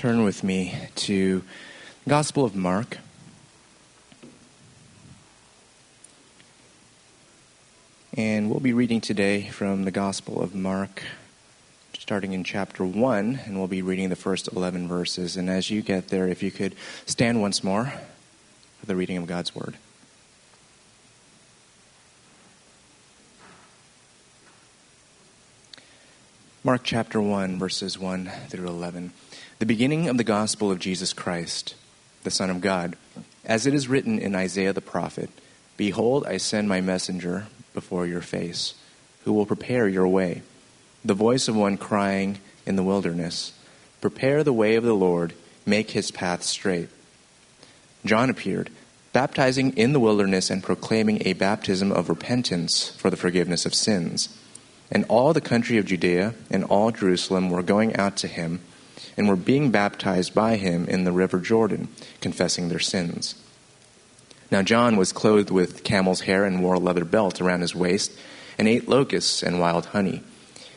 [0.00, 1.42] turn with me to
[2.04, 2.96] the Gospel of Mark.
[8.16, 11.02] And we'll be reading today from the Gospel of Mark,
[11.98, 15.36] starting in chapter 1, and we'll be reading the first 11 verses.
[15.36, 16.74] And as you get there, if you could
[17.04, 17.92] stand once more
[18.78, 19.76] for the reading of God's Word.
[26.64, 29.12] Mark chapter 1, verses 1 through 11.
[29.60, 31.74] The beginning of the gospel of Jesus Christ,
[32.22, 32.96] the Son of God.
[33.44, 35.28] As it is written in Isaiah the prophet
[35.76, 38.72] Behold, I send my messenger before your face,
[39.24, 40.40] who will prepare your way.
[41.04, 43.52] The voice of one crying in the wilderness
[44.00, 45.34] Prepare the way of the Lord,
[45.66, 46.88] make his path straight.
[48.06, 48.70] John appeared,
[49.12, 54.34] baptizing in the wilderness and proclaiming a baptism of repentance for the forgiveness of sins
[54.90, 58.60] and all the country of Judea and all Jerusalem were going out to him
[59.20, 61.88] and were being baptized by him in the river Jordan,
[62.22, 63.34] confessing their sins.
[64.50, 68.12] Now John was clothed with camel's hair and wore a leather belt around his waist,
[68.56, 70.22] and ate locusts and wild honey.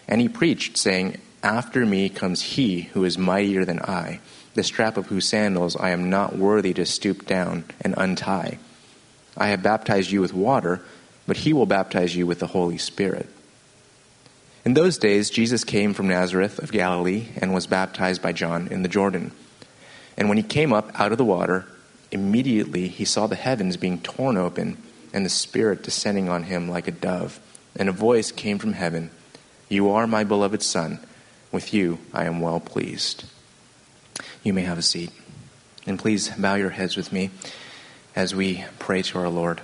[0.09, 4.19] And he preached, saying, After me comes he who is mightier than I,
[4.55, 8.59] the strap of whose sandals I am not worthy to stoop down and untie.
[9.37, 10.81] I have baptized you with water,
[11.25, 13.29] but he will baptize you with the Holy Spirit.
[14.65, 18.81] In those days, Jesus came from Nazareth of Galilee and was baptized by John in
[18.81, 19.31] the Jordan.
[20.15, 21.65] And when he came up out of the water,
[22.11, 24.77] immediately he saw the heavens being torn open
[25.11, 27.41] and the Spirit descending on him like a dove.
[27.75, 29.09] And a voice came from heaven
[29.67, 30.99] You are my beloved Son.
[31.51, 33.25] With you I am well pleased.
[34.43, 35.11] You may have a seat.
[35.85, 37.31] And please bow your heads with me
[38.15, 39.61] as we pray to our Lord.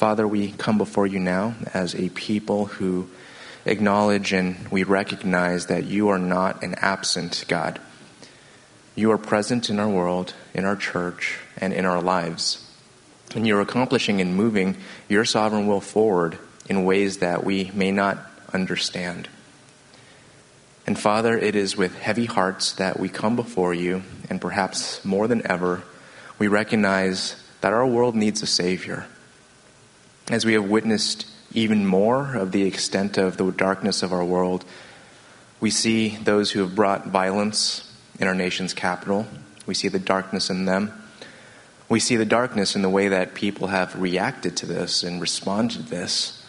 [0.00, 3.06] Father, we come before you now as a people who
[3.66, 7.78] acknowledge and we recognize that you are not an absent God.
[8.94, 12.66] You are present in our world, in our church, and in our lives.
[13.34, 18.16] And you're accomplishing and moving your sovereign will forward in ways that we may not
[18.54, 19.28] understand.
[20.86, 25.28] And Father, it is with heavy hearts that we come before you, and perhaps more
[25.28, 25.82] than ever,
[26.38, 29.06] we recognize that our world needs a Savior
[30.30, 34.64] as we have witnessed even more of the extent of the darkness of our world,
[35.58, 39.26] we see those who have brought violence in our nation's capital.
[39.66, 40.92] We see the darkness in them.
[41.88, 45.78] We see the darkness in the way that people have reacted to this and responded
[45.78, 46.44] to this.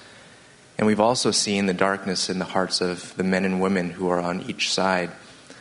[0.77, 4.09] And we've also seen the darkness in the hearts of the men and women who
[4.09, 5.11] are on each side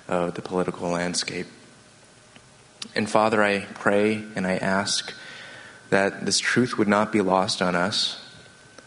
[0.07, 1.47] of the political landscape.
[2.95, 5.15] And Father, I pray and I ask
[5.91, 8.25] that this truth would not be lost on us,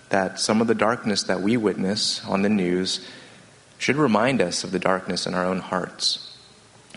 [0.09, 3.05] that some of the darkness that we witness on the news
[3.77, 6.37] should remind us of the darkness in our own hearts.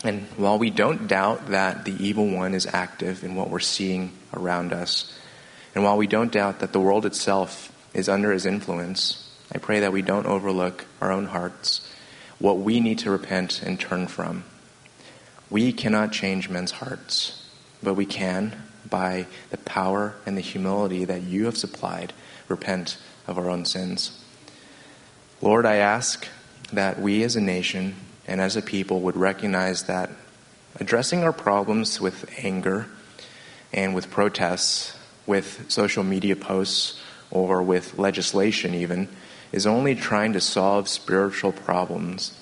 [0.03, 4.13] And while we don't doubt that the evil one is active in what we're seeing
[4.33, 5.13] around us,
[5.75, 9.81] and while we don't doubt that the world itself is under his influence, I pray
[9.81, 11.91] that we don't overlook our own hearts,
[12.39, 14.43] what we need to repent and turn from.
[15.49, 17.49] We cannot change men's hearts,
[17.81, 22.13] but we can by the power and the humility that you have supplied,
[22.47, 24.23] repent of our own sins.
[25.41, 26.27] Lord, I ask
[26.73, 27.95] that we as a nation
[28.27, 30.09] and as a people would recognize that
[30.79, 32.87] addressing our problems with anger
[33.73, 36.99] and with protests, with social media posts,
[37.29, 39.07] or with legislation even,
[39.51, 42.37] is only trying to solve spiritual problems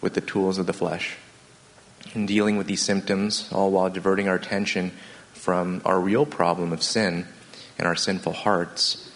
[0.00, 1.16] with the tools of the flesh.
[2.14, 4.92] In dealing with these symptoms, all while diverting our attention
[5.40, 7.26] from our real problem of sin
[7.78, 9.10] and our sinful hearts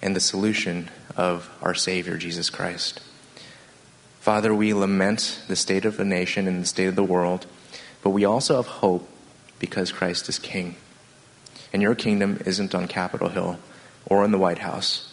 [0.00, 3.00] and the solution of our Savior, Jesus Christ.
[4.20, 7.44] Father, we lament the state of the nation and the state of the world,
[8.02, 9.06] but we also have hope
[9.58, 10.76] because Christ is King.
[11.74, 13.58] And your kingdom isn't on Capitol Hill
[14.06, 15.12] or in the White House.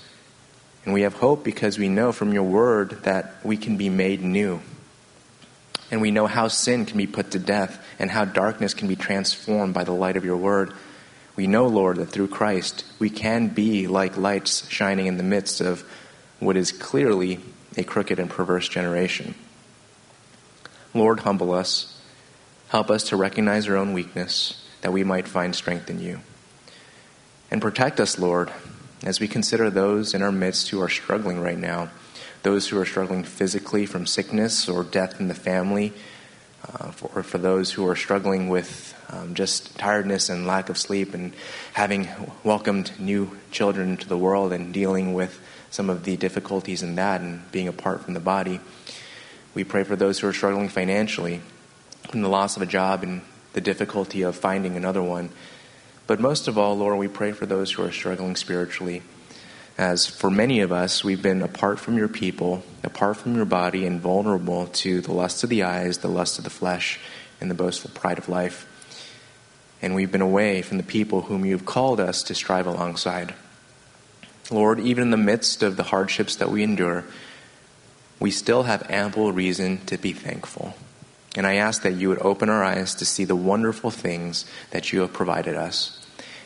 [0.85, 4.22] And we have hope because we know from your word that we can be made
[4.22, 4.62] new
[5.94, 8.95] and we know how sin can be put to death and how darkness can be
[8.95, 10.74] transformed by the light of your word.
[11.36, 15.62] We know, Lord, that through Christ we can be like lights shining in the midst
[15.62, 15.88] of
[16.40, 17.42] what is clearly
[17.78, 19.36] a crooked and perverse generation.
[20.95, 22.01] Lord, humble us.
[22.69, 26.22] Help us to recognize our own weakness that we might find strength in you.
[27.51, 28.51] And protect us, Lord,
[29.04, 31.92] as we consider those in our midst who are struggling right now
[32.44, 35.94] those who are struggling physically from sickness or death in the family,
[36.68, 40.78] uh, for, or for those who are struggling with um, just tiredness and lack of
[40.78, 41.34] sleep and
[41.74, 42.07] having
[42.44, 45.42] welcomed new children into the world and dealing with
[45.72, 48.60] some of the difficulties in that and being apart from the body.
[49.56, 51.42] We pray for those who are struggling financially,
[52.10, 53.22] from the loss of a job and
[53.54, 55.30] the difficulty of finding another one.
[56.07, 59.01] But most of all, Lord, we pray for those who are struggling spiritually.
[59.78, 63.86] As for many of us, we've been apart from your people, apart from your body,
[63.88, 67.00] and vulnerable to the lust of the eyes, the lust of the flesh,
[67.42, 68.68] and the boastful pride of life.
[69.81, 73.34] And we've been away from the people whom you've called us to strive alongside.
[74.52, 77.04] Lord, even in the midst of the hardships that we endure,
[78.19, 80.76] we still have ample reason to be thankful.
[81.36, 84.94] And I ask that you would open our eyes to see the wonderful things that
[84.94, 86.00] you have provided us.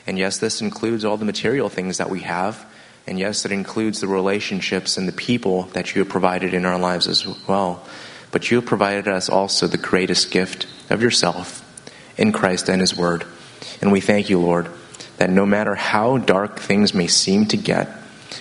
[0.07, 2.65] And yes, this includes all the material things that we have.
[3.07, 6.77] And yes, it includes the relationships and the people that you have provided in our
[6.77, 7.83] lives as well.
[8.31, 11.63] But you have provided us also the greatest gift of yourself
[12.17, 13.25] in Christ and His Word.
[13.81, 14.69] And we thank you, Lord,
[15.17, 17.89] that no matter how dark things may seem to get,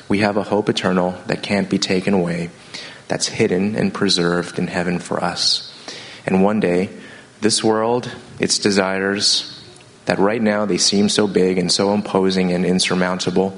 [0.08, 2.50] we have a hope eternal that can't be taken away,
[3.06, 5.72] that's hidden and preserved in heaven for us.
[6.26, 6.90] And one day,
[7.40, 8.10] this world,
[8.40, 9.62] its desires,
[10.06, 13.56] that right now they seem so big and so imposing and insurmountable,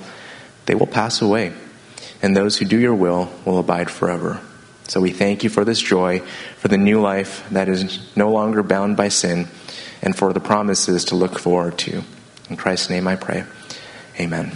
[0.68, 1.52] they will pass away.
[2.22, 4.40] And those who do your will will abide forever.
[4.86, 6.20] So we thank you for this joy,
[6.58, 9.48] for the new life that is no longer bound by sin,
[10.02, 12.02] and for the promises to look forward to.
[12.50, 13.44] In Christ's name I pray.
[14.20, 14.52] Amen.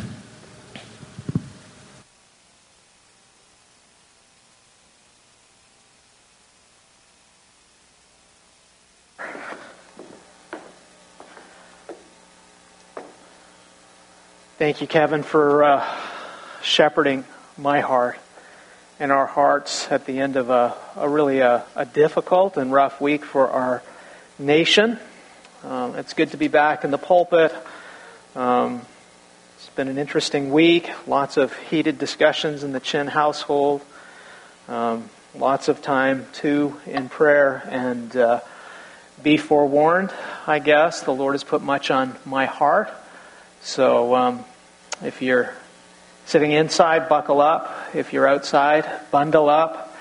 [14.58, 16.01] Thank you, Kevin, for uh,
[16.62, 17.24] shepherding
[17.56, 18.18] my heart
[18.98, 23.00] and our hearts at the end of a, a really a, a, difficult and rough
[23.00, 23.82] week for our
[24.38, 24.98] nation.
[25.64, 27.52] Um, it's good to be back in the pulpit.
[28.36, 28.82] Um,
[29.56, 30.88] it's been an interesting week.
[31.06, 33.82] Lots of heated discussions in the Chin household.
[34.68, 37.62] Um, lots of time, too, in prayer.
[37.68, 38.40] And uh,
[39.22, 40.12] be forewarned,
[40.46, 41.02] I guess.
[41.02, 42.90] The Lord has put much on my heart.
[43.62, 44.44] So um,
[45.02, 45.54] if you're
[46.26, 47.74] sitting inside, buckle up.
[47.94, 49.94] If you're outside, bundle up.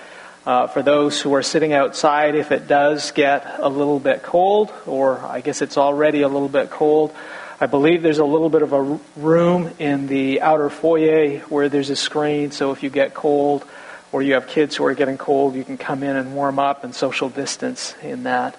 [0.45, 4.73] Uh, for those who are sitting outside, if it does get a little bit cold,
[4.88, 7.13] or I guess it's already a little bit cold,
[7.59, 11.91] I believe there's a little bit of a room in the outer foyer where there's
[11.91, 13.63] a screen, so if you get cold
[14.12, 16.83] or you have kids who are getting cold, you can come in and warm up
[16.83, 18.57] and social distance in that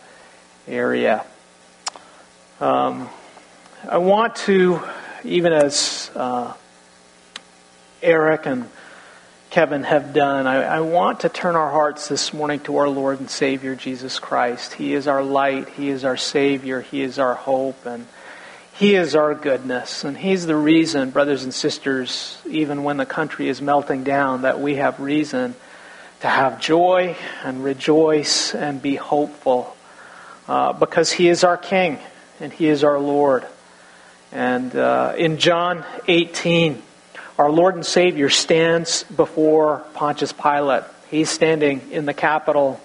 [0.69, 1.25] area.
[2.61, 3.09] Um,
[3.89, 4.81] I want to
[5.25, 6.55] even as uh,
[8.03, 8.69] Eric and
[9.51, 13.21] Kevin have done, I, I, want to turn our hearts this morning to our Lord
[13.21, 14.73] and Savior Jesus Christ.
[14.73, 18.07] He is our light, He is our Savior, He is our hope, and
[18.73, 20.05] He is our goodness.
[20.05, 24.59] And He's the reason, brothers and sisters, even when the country is melting down, that
[24.59, 25.55] we have reason
[26.21, 27.15] to have joy
[27.45, 29.77] and rejoice and be hopeful
[30.49, 31.99] uh, because He is our King
[32.41, 33.47] and He is our Lord.
[34.33, 36.83] And uh, in John 18,
[37.43, 40.85] our Lord and Savior stands before Pontius Pilate.
[41.11, 42.81] He's standing in the capital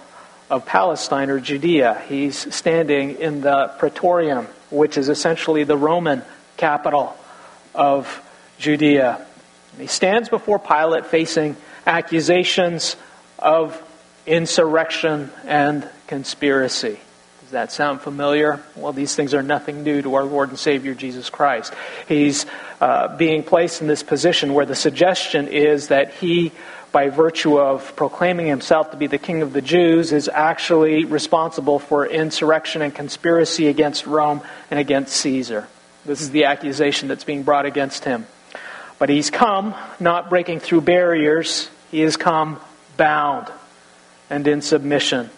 [0.50, 2.01] of Palestine or Judea.
[2.09, 6.24] He's standing in the Praetorium, which is essentially the Roman
[6.57, 7.15] capital
[7.75, 8.19] of
[8.57, 9.24] Judea.
[9.77, 11.56] He stands before Pilate facing
[11.86, 12.95] accusations
[13.38, 13.80] of
[14.25, 17.00] insurrection and conspiracy.
[17.47, 18.59] Does that sound familiar?
[18.75, 21.73] Well, these things are nothing new to our Lord and Savior Jesus Christ.
[22.06, 22.45] He's
[22.81, 26.51] uh, being placed in this position where the suggestion is that he,
[26.92, 31.80] by virtue of proclaiming himself to be the King of the Jews, is actually responsible
[31.80, 35.69] for insurrection and conspiracy against Rome and against Caesar.
[36.06, 38.27] This is the accusation that's being brought against him.
[38.99, 42.59] But he's come not breaking through barriers, he has come
[42.97, 43.49] bound
[44.30, 45.30] and in submission.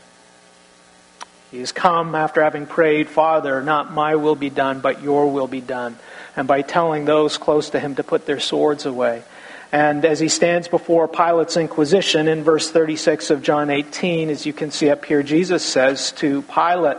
[1.52, 5.48] He has come after having prayed, Father, not my will be done, but your will
[5.48, 5.98] be done.
[6.36, 9.24] And by telling those close to him to put their swords away.
[9.72, 14.54] And as he stands before Pilate's inquisition in verse 36 of John 18, as you
[14.54, 16.98] can see up here, Jesus says to Pilate,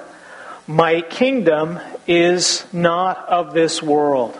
[0.66, 1.78] My kingdom
[2.08, 4.38] is not of this world.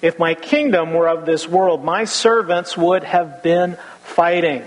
[0.00, 4.64] If my kingdom were of this world, my servants would have been fighting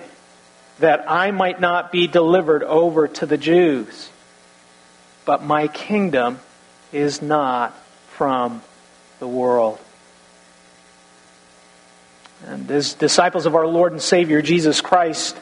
[0.79, 4.10] that I might not be delivered over to the Jews
[5.27, 6.39] but my kingdom
[6.93, 7.77] is not
[8.12, 8.62] from
[9.19, 9.77] the world.
[12.46, 15.38] And as disciples of our Lord and Savior Jesus Christ,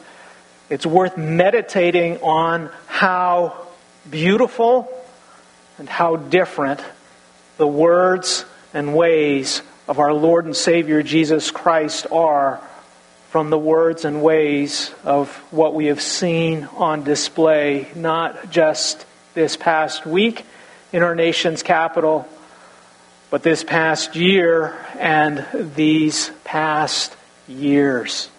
[0.68, 3.68] it's worth meditating on how
[4.10, 4.92] beautiful
[5.78, 6.82] and how different
[7.56, 12.60] the words and ways of our Lord and Savior Jesus Christ are
[13.30, 19.05] from the words and ways of what we have seen on display, not just
[19.36, 20.46] this past week
[20.94, 22.26] in our nation's capital,
[23.28, 25.44] but this past year and
[25.76, 27.14] these past
[27.46, 28.30] years.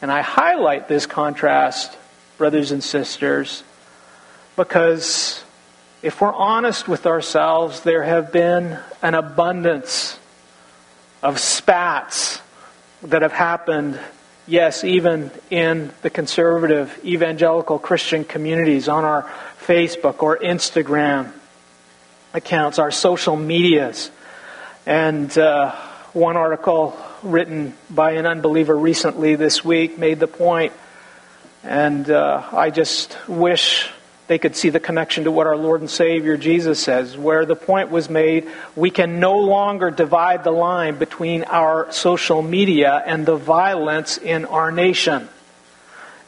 [0.00, 1.98] And I highlight this contrast,
[2.38, 3.64] brothers and sisters,
[4.54, 5.42] because
[6.00, 10.16] if we're honest with ourselves, there have been an abundance
[11.24, 12.40] of spats
[13.02, 13.98] that have happened,
[14.46, 19.28] yes, even in the conservative evangelical Christian communities on our
[19.66, 21.32] Facebook or Instagram
[22.32, 24.10] accounts, our social medias.
[24.86, 25.72] And uh,
[26.12, 30.72] one article written by an unbeliever recently this week made the point,
[31.64, 33.88] and uh, I just wish
[34.28, 37.56] they could see the connection to what our Lord and Savior Jesus says, where the
[37.56, 43.26] point was made we can no longer divide the line between our social media and
[43.26, 45.28] the violence in our nation.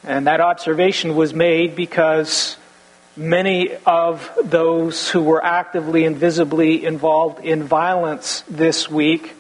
[0.05, 2.57] And that observation was made because
[3.19, 9.35] many of those who were actively and visibly involved in violence this week,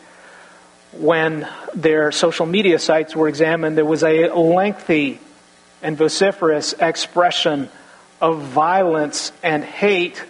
[0.92, 5.20] when their social media sites were examined, there was a lengthy
[5.80, 7.68] and vociferous expression
[8.20, 10.22] of violence and hate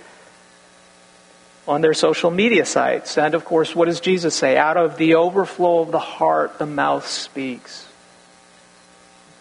[1.67, 3.17] on their social media sites.
[3.17, 4.57] And of course, what does Jesus say?
[4.59, 7.87] Out of the overflow of the heart, the mouth speaks.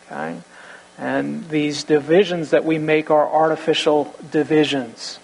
[0.05, 0.39] Okay?
[0.97, 5.19] And these divisions that we make are artificial divisions.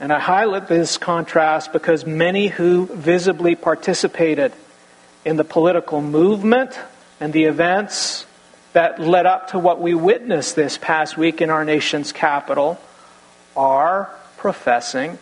[0.00, 4.52] And I highlight this contrast because many who visibly participated
[5.24, 6.78] in the political movement
[7.20, 8.26] and the events
[8.72, 12.80] that led up to what we witnessed this past week in our nation's capital
[13.56, 15.18] are professing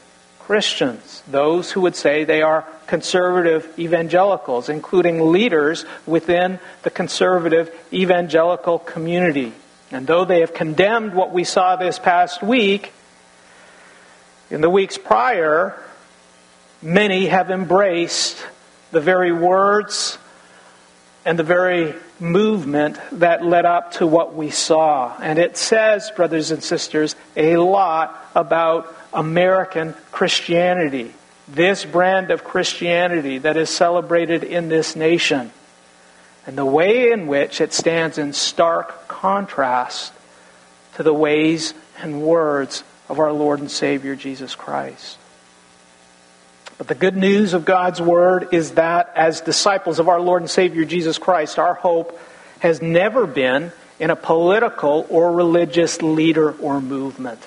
[0.51, 8.81] Christians, those who would say they are conservative evangelicals, including leaders within the conservative evangelical
[8.81, 9.53] community.
[9.93, 12.93] And though they have condemned what we saw this past week,
[14.51, 15.81] in the weeks prior,
[16.83, 18.45] many have embraced
[18.91, 20.19] the very words
[21.25, 25.17] and the very movement that led up to what we saw.
[25.23, 31.13] And it says, brothers and sisters, a lot about American Christianity,
[31.49, 35.51] this brand of Christianity that is celebrated in this nation,
[36.47, 40.13] and the way in which it stands in stark contrast
[40.95, 45.19] to the ways and words of our Lord and Savior Jesus Christ.
[46.79, 50.51] But the good news of God's Word is that as disciples of our Lord and
[50.51, 52.19] Savior Jesus Christ, our hope
[52.61, 57.47] has never been in a political or religious leader or movement.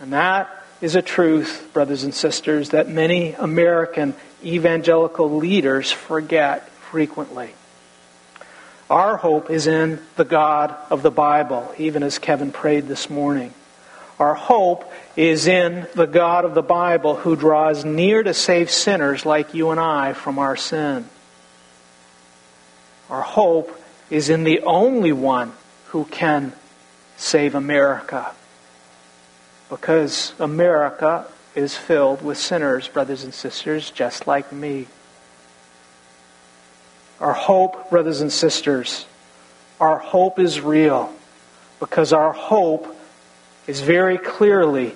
[0.00, 7.54] And that is a truth, brothers and sisters, that many American evangelical leaders forget frequently.
[8.88, 13.52] Our hope is in the God of the Bible, even as Kevin prayed this morning.
[14.18, 19.26] Our hope is in the God of the Bible who draws near to save sinners
[19.26, 21.08] like you and I from our sin.
[23.10, 25.52] Our hope is in the only one
[25.88, 26.52] who can
[27.16, 28.34] save America.
[29.68, 34.86] Because America is filled with sinners, brothers and sisters, just like me.
[37.20, 39.06] Our hope, brothers and sisters,
[39.80, 41.12] our hope is real
[41.80, 42.94] because our hope
[43.66, 44.94] is very clearly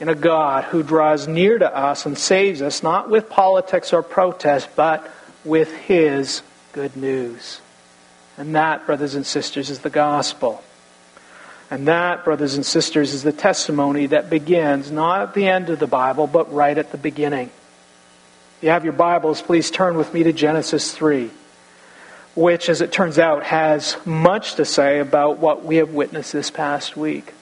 [0.00, 4.02] in a God who draws near to us and saves us, not with politics or
[4.02, 5.08] protest, but
[5.44, 6.42] with His
[6.72, 7.60] good news.
[8.36, 10.62] And that, brothers and sisters, is the gospel.
[11.70, 15.80] And that, brothers and sisters, is the testimony that begins not at the end of
[15.80, 17.50] the Bible, but right at the beginning.
[18.58, 21.28] If you have your Bibles, please turn with me to Genesis 3,
[22.36, 26.52] which, as it turns out, has much to say about what we have witnessed this
[26.52, 27.34] past week.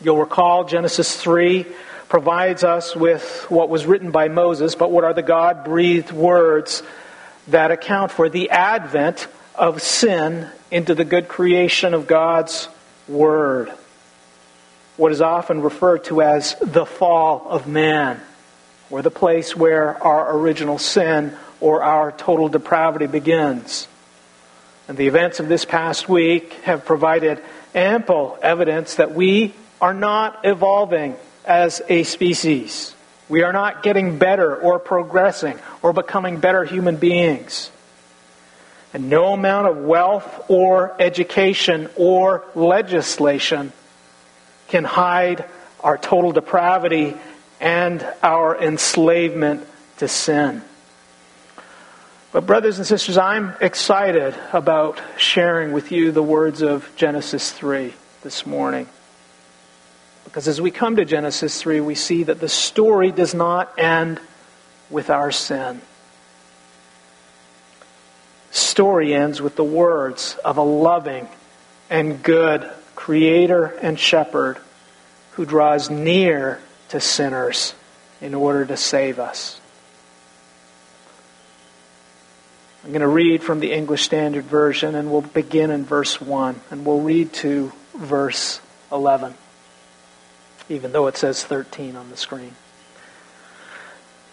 [0.00, 1.66] You'll recall Genesis 3
[2.08, 6.84] provides us with what was written by Moses, but what are the God breathed words
[7.48, 12.68] that account for the advent of sin into the good creation of God's
[13.08, 13.72] Word.
[14.96, 18.20] What is often referred to as the fall of man,
[18.90, 23.88] or the place where our original sin or our total depravity begins.
[24.88, 27.42] And the events of this past week have provided
[27.74, 32.94] ample evidence that we are not evolving as a species.
[33.28, 37.70] We are not getting better or progressing or becoming better human beings.
[38.94, 43.72] And no amount of wealth or education or legislation
[44.68, 45.44] can hide
[45.80, 47.14] our total depravity
[47.60, 49.66] and our enslavement
[49.98, 50.62] to sin.
[52.30, 57.94] But, brothers and sisters, I'm excited about sharing with you the words of Genesis 3
[58.22, 58.86] this morning.
[60.24, 64.20] Because as we come to Genesis 3, we see that the story does not end
[64.90, 65.80] with our sin.
[68.50, 71.28] Story ends with the words of a loving
[71.90, 74.58] and good creator and shepherd
[75.32, 77.74] who draws near to sinners
[78.20, 79.60] in order to save us.
[82.84, 86.60] I'm going to read from the English Standard Version, and we'll begin in verse 1,
[86.70, 89.34] and we'll read to verse 11,
[90.68, 92.54] even though it says 13 on the screen.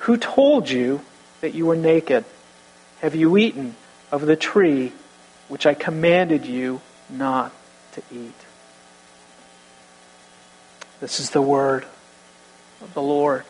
[0.00, 1.00] Who told you
[1.40, 2.24] that you were naked?
[3.00, 3.76] Have you eaten
[4.10, 4.92] of the tree
[5.48, 7.52] which I commanded you not
[7.92, 8.34] to eat?
[11.00, 11.86] This is the word
[12.80, 13.44] of the Lord.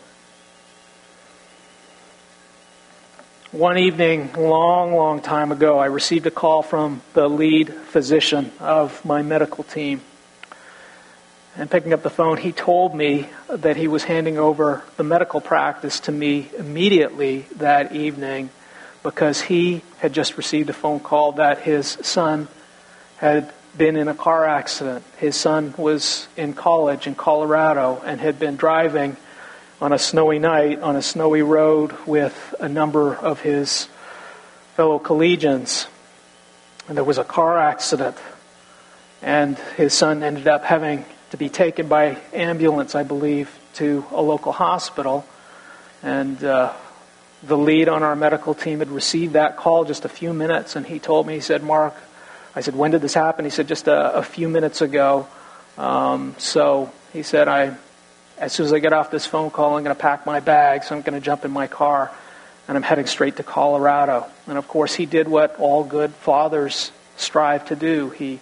[3.52, 9.02] One evening, long, long time ago, I received a call from the lead physician of
[9.06, 10.02] my medical team.
[11.58, 15.40] And picking up the phone, he told me that he was handing over the medical
[15.40, 18.50] practice to me immediately that evening
[19.02, 22.46] because he had just received a phone call that his son
[23.16, 25.04] had been in a car accident.
[25.16, 29.16] His son was in college in Colorado and had been driving
[29.80, 33.88] on a snowy night on a snowy road with a number of his
[34.76, 35.88] fellow collegians.
[36.86, 38.16] And there was a car accident,
[39.22, 44.22] and his son ended up having to be taken by ambulance, I believe, to a
[44.22, 45.26] local hospital.
[46.02, 46.72] And uh,
[47.42, 50.86] the lead on our medical team had received that call just a few minutes, and
[50.86, 51.94] he told me, he said, Mark,
[52.56, 53.44] I said, when did this happen?
[53.44, 55.28] He said, just a, a few minutes ago.
[55.76, 57.76] Um, so he said, I,
[58.38, 60.90] as soon as I get off this phone call, I'm going to pack my bags.
[60.90, 62.10] I'm going to jump in my car,
[62.66, 64.26] and I'm heading straight to Colorado.
[64.46, 68.10] And of course, he did what all good fathers strive to do.
[68.10, 68.40] He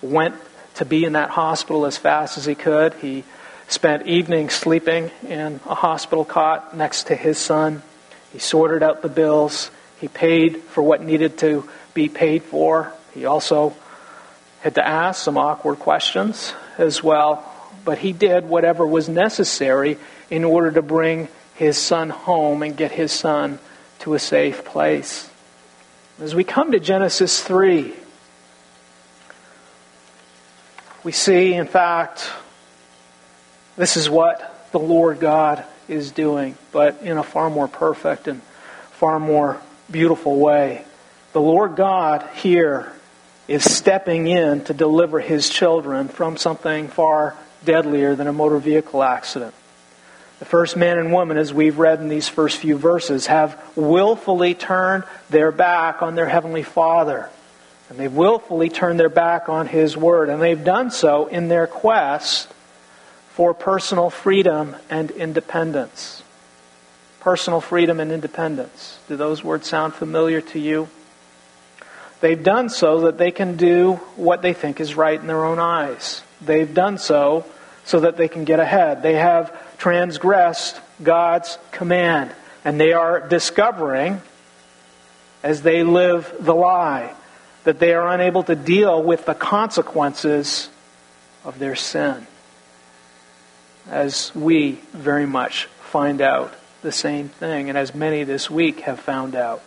[0.00, 0.36] went
[0.78, 2.94] to be in that hospital as fast as he could.
[2.94, 3.24] He
[3.66, 7.82] spent evenings sleeping in a hospital cot next to his son.
[8.32, 9.70] He sorted out the bills.
[10.00, 12.92] He paid for what needed to be paid for.
[13.12, 13.74] He also
[14.60, 17.44] had to ask some awkward questions as well,
[17.84, 19.98] but he did whatever was necessary
[20.30, 23.58] in order to bring his son home and get his son
[24.00, 25.28] to a safe place.
[26.20, 27.94] As we come to Genesis 3,
[31.04, 32.30] we see, in fact,
[33.76, 38.42] this is what the Lord God is doing, but in a far more perfect and
[38.92, 40.84] far more beautiful way.
[41.32, 42.92] The Lord God here
[43.46, 49.02] is stepping in to deliver his children from something far deadlier than a motor vehicle
[49.02, 49.54] accident.
[50.38, 54.54] The first man and woman, as we've read in these first few verses, have willfully
[54.54, 57.30] turned their back on their Heavenly Father.
[57.88, 60.28] And they've willfully turned their back on His Word.
[60.28, 62.52] And they've done so in their quest
[63.30, 66.22] for personal freedom and independence.
[67.20, 68.98] Personal freedom and independence.
[69.08, 70.88] Do those words sound familiar to you?
[72.20, 75.58] They've done so that they can do what they think is right in their own
[75.58, 76.22] eyes.
[76.40, 77.46] They've done so
[77.84, 79.02] so that they can get ahead.
[79.02, 82.32] They have transgressed God's command.
[82.64, 84.20] And they are discovering,
[85.42, 87.14] as they live the lie,
[87.68, 90.70] that they are unable to deal with the consequences
[91.44, 92.26] of their sin.
[93.90, 98.98] As we very much find out the same thing, and as many this week have
[98.98, 99.62] found out.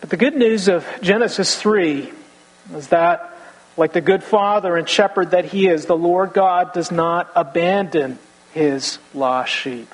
[0.00, 2.12] But the good news of Genesis 3
[2.76, 3.36] is that,
[3.76, 8.20] like the good father and shepherd that he is, the Lord God does not abandon
[8.52, 9.92] his lost sheep.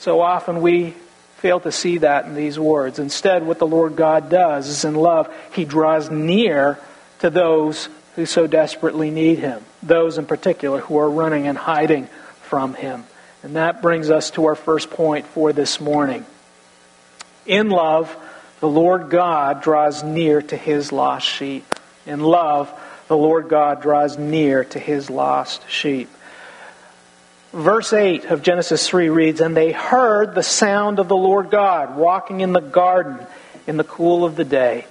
[0.00, 0.96] So often we
[1.38, 2.98] fail to see that in these words.
[2.98, 6.78] Instead, what the Lord God does is in love, he draws near
[7.20, 12.08] to those who so desperately need him, those in particular who are running and hiding
[12.42, 13.04] from him.
[13.44, 16.26] And that brings us to our first point for this morning.
[17.46, 18.14] In love,
[18.58, 21.64] the Lord God draws near to his lost sheep.
[22.04, 22.72] In love,
[23.06, 26.10] the Lord God draws near to his lost sheep.
[27.52, 31.96] Verse 8 of Genesis 3 reads, And they heard the sound of the Lord God
[31.96, 33.26] walking in the garden
[33.66, 34.86] in the cool of the day.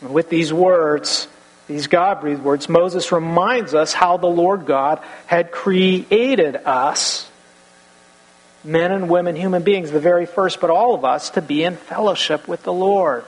[0.00, 1.28] And with these words,
[1.68, 7.28] these God breathed words, Moses reminds us how the Lord God had created us
[8.64, 11.76] men and women, human beings, the very first, but all of us, to be in
[11.76, 13.24] fellowship with the Lord.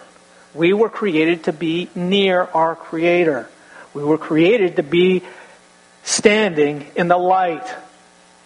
[0.55, 3.49] We were created to be near our Creator.
[3.93, 5.23] We were created to be
[6.05, 7.67] standing in the light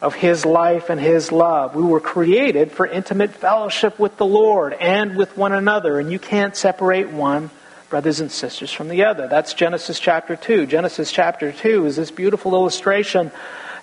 [0.01, 1.75] of His life and His love.
[1.75, 6.19] We were created for intimate fellowship with the Lord and with one another, and you
[6.19, 7.51] can't separate one,
[7.89, 9.29] brothers and sisters, from the other.
[9.29, 10.67] That's Genesis chapter 2.
[10.67, 13.31] Genesis chapter 2 is this beautiful illustration.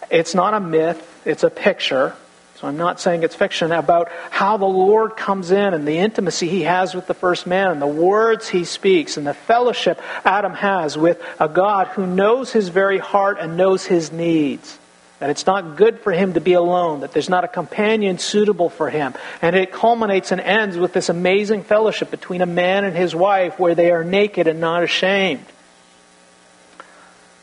[0.09, 2.15] It's not a myth, it's a picture
[2.55, 6.47] so I'm not saying it's fiction about how the Lord comes in and the intimacy
[6.47, 10.53] he has with the first man and the words he speaks and the fellowship Adam
[10.53, 14.79] has with a God who knows his very heart and knows his needs.
[15.19, 18.69] That it's not good for him to be alone, that there's not a companion suitable
[18.69, 19.13] for him.
[19.41, 23.57] And it culminates and ends with this amazing fellowship between a man and his wife
[23.57, 25.45] where they are naked and not ashamed.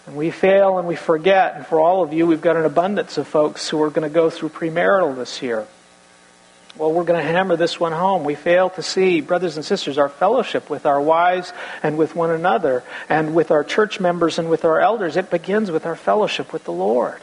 [0.06, 1.54] And we fail and we forget.
[1.56, 4.14] And for all of you, we've got an abundance of folks who are going to
[4.14, 5.66] go through premarital this year.
[6.76, 8.24] Well, we're going to hammer this one home.
[8.24, 12.30] We fail to see, brothers and sisters, our fellowship with our wives and with one
[12.30, 15.16] another and with our church members and with our elders.
[15.16, 17.20] It begins with our fellowship with the Lord.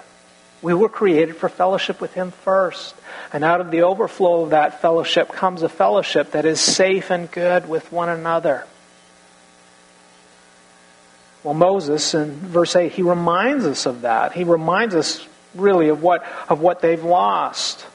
[0.61, 2.95] We were created for fellowship with Him first.
[3.31, 7.31] And out of the overflow of that fellowship comes a fellowship that is safe and
[7.31, 8.65] good with one another.
[11.43, 14.33] Well, Moses in verse 8, he reminds us of that.
[14.33, 17.85] He reminds us really of what, of what they've lost.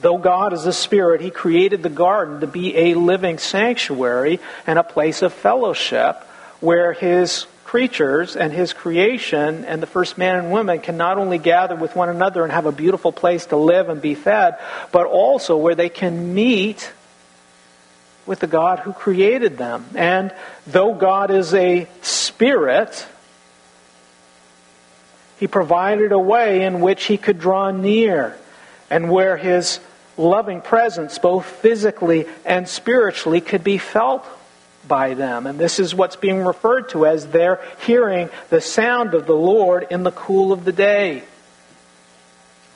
[0.00, 4.78] Though God is a spirit, He created the garden to be a living sanctuary and
[4.78, 6.16] a place of fellowship
[6.60, 11.38] where His creatures and His creation and the first man and woman can not only
[11.38, 14.56] gather with one another and have a beautiful place to live and be fed,
[14.92, 16.92] but also where they can meet
[18.26, 19.86] with the God who created them.
[19.96, 20.32] And
[20.68, 23.08] though God is a spirit,
[25.40, 28.38] he provided a way in which he could draw near
[28.88, 29.80] and where his
[30.16, 34.24] loving presence, both physically and spiritually, could be felt
[34.86, 35.46] by them.
[35.46, 39.86] And this is what's being referred to as they're hearing the sound of the Lord
[39.90, 41.24] in the cool of the day.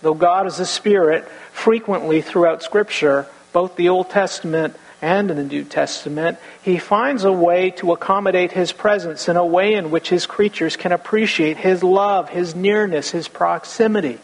[0.03, 5.45] Though God is a spirit, frequently throughout Scripture, both the Old Testament and in the
[5.45, 10.09] New Testament, he finds a way to accommodate his presence in a way in which
[10.09, 14.19] his creatures can appreciate his love, his nearness, his proximity.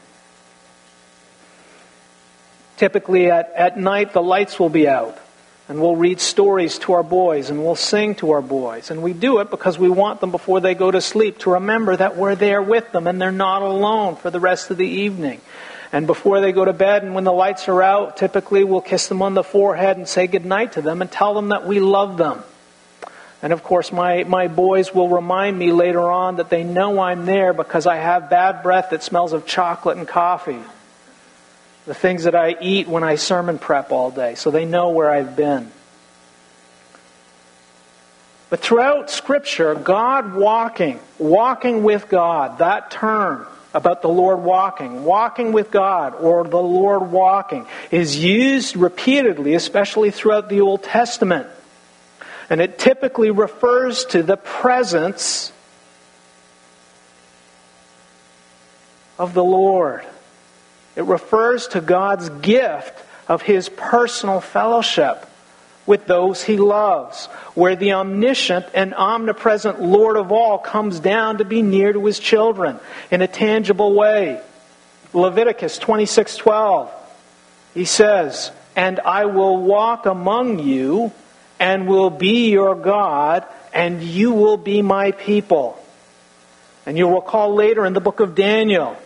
[2.76, 5.16] Typically, at, at night, the lights will be out,
[5.68, 8.90] and we'll read stories to our boys, and we'll sing to our boys.
[8.90, 11.96] And we do it because we want them before they go to sleep to remember
[11.96, 15.40] that we're there with them and they're not alone for the rest of the evening.
[15.90, 19.06] And before they go to bed and when the lights are out, typically we'll kiss
[19.06, 22.18] them on the forehead and say goodnight to them and tell them that we love
[22.18, 22.42] them.
[23.40, 27.26] And of course, my, my boys will remind me later on that they know I'm
[27.26, 30.60] there because I have bad breath that smells of chocolate and coffee.
[31.86, 34.36] The things that I eat when I sermon prep all day.
[34.36, 35.70] So they know where I've been.
[38.48, 45.52] But throughout Scripture, God walking, walking with God, that term about the Lord walking, walking
[45.52, 51.48] with God, or the Lord walking, is used repeatedly, especially throughout the Old Testament.
[52.48, 55.52] And it typically refers to the presence
[59.18, 60.04] of the Lord.
[60.96, 65.26] It refers to God's gift of His personal fellowship
[65.86, 71.44] with those he loves, where the omniscient and omnipresent Lord of all comes down to
[71.44, 72.78] be near to his children
[73.10, 74.40] in a tangible way.
[75.12, 76.90] Leviticus 26:12.
[77.74, 81.12] He says, and I will walk among you
[81.60, 85.78] and will be your God, and you will be my people.
[86.86, 88.96] And you'll recall later in the book of Daniel,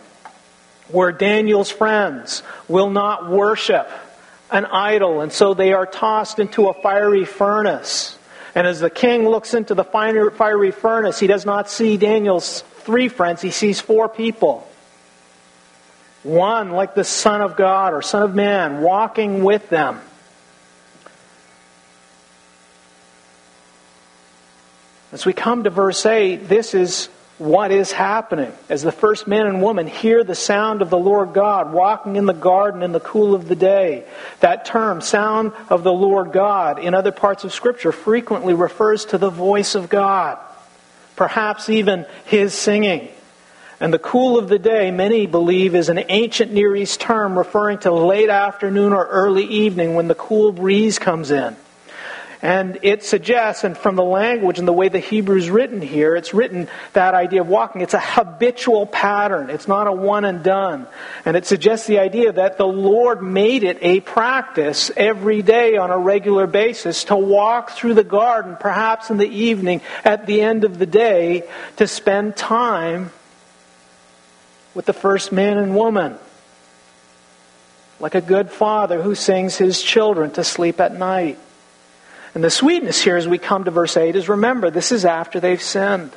[0.91, 3.89] where Daniel's friends will not worship
[4.51, 8.17] an idol, and so they are tossed into a fiery furnace.
[8.55, 13.07] And as the king looks into the fiery furnace, he does not see Daniel's three
[13.07, 14.67] friends, he sees four people.
[16.23, 20.01] One like the Son of God or Son of Man walking with them.
[25.11, 28.51] As we come to verse 8, this is what is happening.
[28.67, 32.25] As the first man and woman hear the sound of the Lord God walking in
[32.25, 34.03] the garden in the cool of the day.
[34.41, 39.17] That term, sound of the Lord God, in other parts of Scripture frequently refers to
[39.17, 40.37] the voice of God,
[41.15, 43.07] perhaps even his singing.
[43.79, 47.77] And the cool of the day, many believe, is an ancient Near East term referring
[47.79, 51.55] to late afternoon or early evening when the cool breeze comes in.
[52.41, 56.15] And it suggests, and from the language and the way the Hebrew is written here,
[56.15, 57.81] it's written that idea of walking.
[57.81, 59.49] It's a habitual pattern.
[59.49, 60.87] It's not a one and done.
[61.25, 65.91] And it suggests the idea that the Lord made it a practice every day on
[65.91, 70.63] a regular basis to walk through the garden, perhaps in the evening at the end
[70.63, 71.43] of the day,
[71.75, 73.11] to spend time
[74.73, 76.17] with the first man and woman.
[77.99, 81.37] Like a good father who sings his children to sleep at night.
[82.33, 85.39] And the sweetness here as we come to verse 8 is remember, this is after
[85.39, 86.11] they've sinned.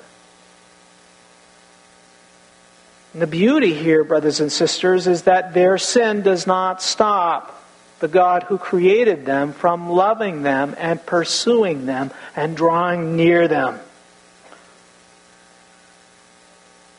[3.12, 7.62] And the beauty here, brothers and sisters, is that their sin does not stop
[8.01, 13.79] the God who created them from loving them and pursuing them and drawing near them.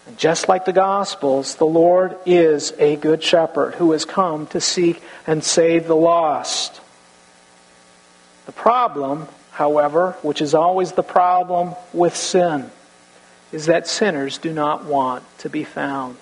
[0.07, 4.61] And just like the Gospels, the Lord is a good shepherd who has come to
[4.61, 6.79] seek and save the lost.
[8.45, 12.69] The problem, however, which is always the problem with sin,
[13.51, 16.17] is that sinners do not want to be found.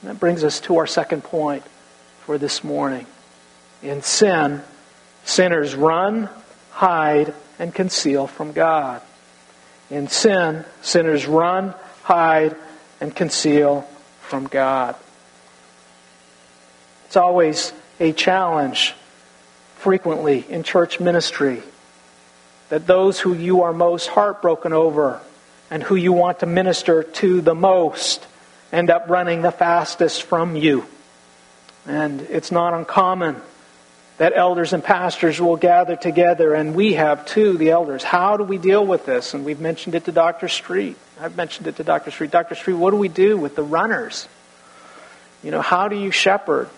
[0.00, 1.64] And that brings us to our second point
[2.20, 3.06] for this morning.
[3.82, 4.62] In sin,
[5.24, 6.28] sinners run,
[6.70, 9.02] hide, and conceal from God.
[9.90, 12.56] In sin, sinners run, hide,
[13.00, 13.82] and conceal
[14.20, 14.94] from God.
[17.06, 18.94] It's always a challenge
[19.82, 21.60] frequently in church ministry
[22.68, 25.20] that those who you are most heartbroken over
[25.70, 28.26] and who you want to minister to the most
[28.72, 30.86] end up running the fastest from you.
[31.84, 33.42] And it's not uncommon
[34.18, 38.04] that elders and pastors will gather together, and we have too, the elders.
[38.04, 39.34] How do we deal with this?
[39.34, 40.48] And we've mentioned it to Dr.
[40.48, 40.96] Street.
[41.20, 42.12] I've mentioned it to Dr.
[42.12, 42.30] Street.
[42.30, 42.54] Dr.
[42.54, 44.28] Street, what do we do with the runners?
[45.42, 46.68] You know, how do you shepherd?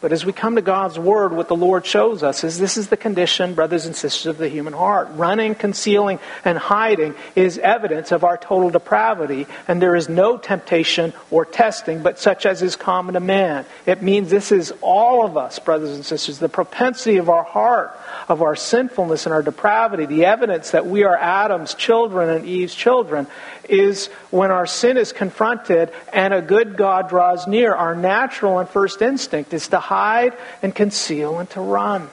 [0.00, 2.86] But as we come to God's Word, what the Lord shows us is this is
[2.86, 5.08] the condition, brothers and sisters, of the human heart.
[5.14, 11.12] Running, concealing, and hiding is evidence of our total depravity, and there is no temptation
[11.32, 13.66] or testing but such as is common to man.
[13.86, 17.98] It means this is all of us, brothers and sisters, the propensity of our heart,
[18.28, 22.74] of our sinfulness and our depravity, the evidence that we are Adam's children and Eve's
[22.74, 23.26] children,
[23.68, 28.68] is when our sin is confronted and a good God draws near, our natural and
[28.68, 32.10] first instinct is to hide and conceal and to run.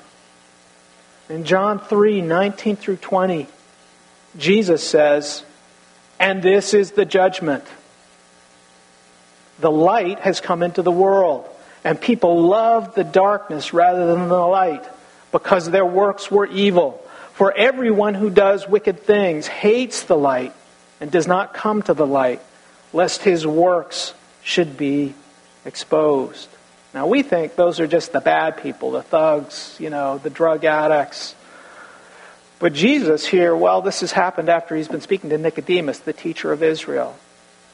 [1.27, 3.47] In John 3 19 through 20,
[4.37, 5.43] Jesus says,
[6.17, 7.65] And this is the judgment.
[9.59, 11.49] The light has come into the world,
[11.83, 14.85] and people loved the darkness rather than the light
[15.33, 17.01] because their works were evil.
[17.33, 20.53] For everyone who does wicked things hates the light
[21.01, 22.41] and does not come to the light,
[22.93, 25.13] lest his works should be
[25.65, 26.47] exposed.
[26.95, 30.63] Now, we think those are just the bad people, the thugs, you know, the drug
[30.63, 31.35] addicts.
[32.57, 36.53] But Jesus here, well, this has happened after he's been speaking to Nicodemus, the teacher
[36.53, 37.17] of Israel.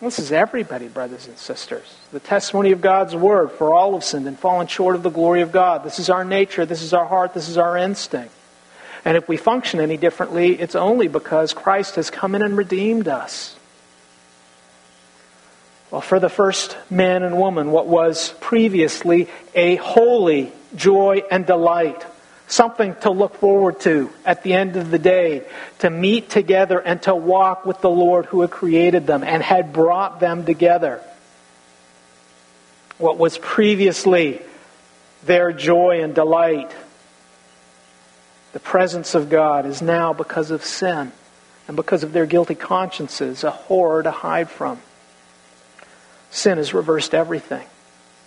[0.01, 1.95] This is everybody, brothers and sisters.
[2.11, 5.41] The testimony of God's word, for all have sinned and fallen short of the glory
[5.41, 5.83] of God.
[5.83, 8.33] This is our nature, this is our heart, this is our instinct.
[9.05, 13.07] And if we function any differently, it's only because Christ has come in and redeemed
[13.07, 13.55] us.
[15.91, 22.05] Well, for the first man and woman, what was previously a holy joy and delight,
[22.47, 25.45] something to look forward to at the end of the day,
[25.79, 29.73] to meet together and to walk with the Lord who had created them and had
[29.73, 31.01] brought them together.
[32.97, 34.41] What was previously
[35.23, 36.71] their joy and delight
[38.53, 41.11] the presence of God is now, because of sin
[41.67, 44.79] and because of their guilty consciences, a horror to hide from.
[46.31, 47.65] Sin has reversed everything.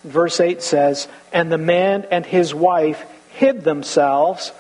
[0.05, 4.53] Verse 8 says, And the man and his wife hid themselves.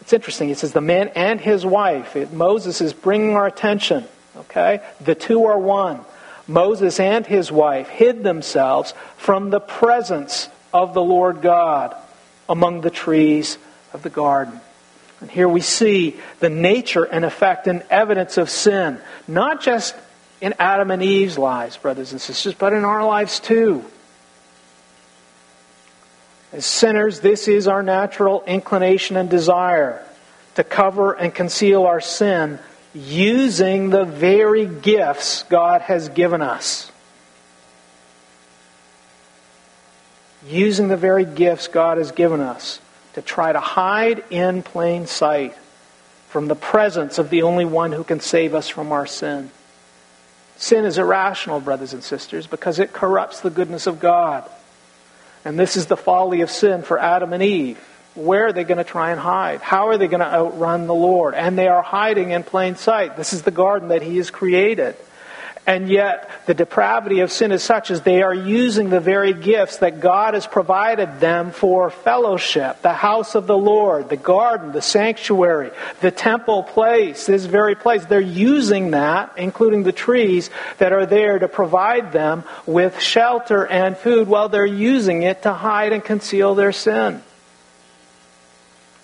[0.00, 0.50] It's interesting.
[0.50, 2.16] It says the man and his wife.
[2.16, 4.04] It, Moses is bringing our attention.
[4.36, 4.80] Okay?
[5.02, 6.00] The two are one.
[6.48, 11.94] Moses and his wife hid themselves from the presence of the Lord God
[12.48, 13.58] among the trees
[13.92, 14.60] of the garden.
[15.20, 19.94] And here we see the nature and effect and evidence of sin, not just
[20.40, 23.84] in Adam and Eve's lives, brothers and sisters, but in our lives too.
[26.52, 30.02] As sinners, this is our natural inclination and desire
[30.54, 32.58] to cover and conceal our sin
[32.94, 36.90] using the very gifts God has given us.
[40.48, 42.80] Using the very gifts God has given us
[43.14, 45.54] to try to hide in plain sight
[46.28, 49.50] from the presence of the only one who can save us from our sin.
[50.56, 54.48] Sin is irrational, brothers and sisters, because it corrupts the goodness of God.
[55.44, 57.78] And this is the folly of sin for Adam and Eve.
[58.14, 59.60] Where are they going to try and hide?
[59.60, 61.34] How are they going to outrun the Lord?
[61.34, 63.16] And they are hiding in plain sight.
[63.16, 64.96] This is the garden that He has created.
[65.66, 69.78] And yet, the depravity of sin is such as they are using the very gifts
[69.78, 74.80] that God has provided them for fellowship the house of the Lord, the garden, the
[74.80, 78.04] sanctuary, the temple place, this very place.
[78.04, 83.96] They're using that, including the trees that are there to provide them with shelter and
[83.96, 87.24] food while they're using it to hide and conceal their sin.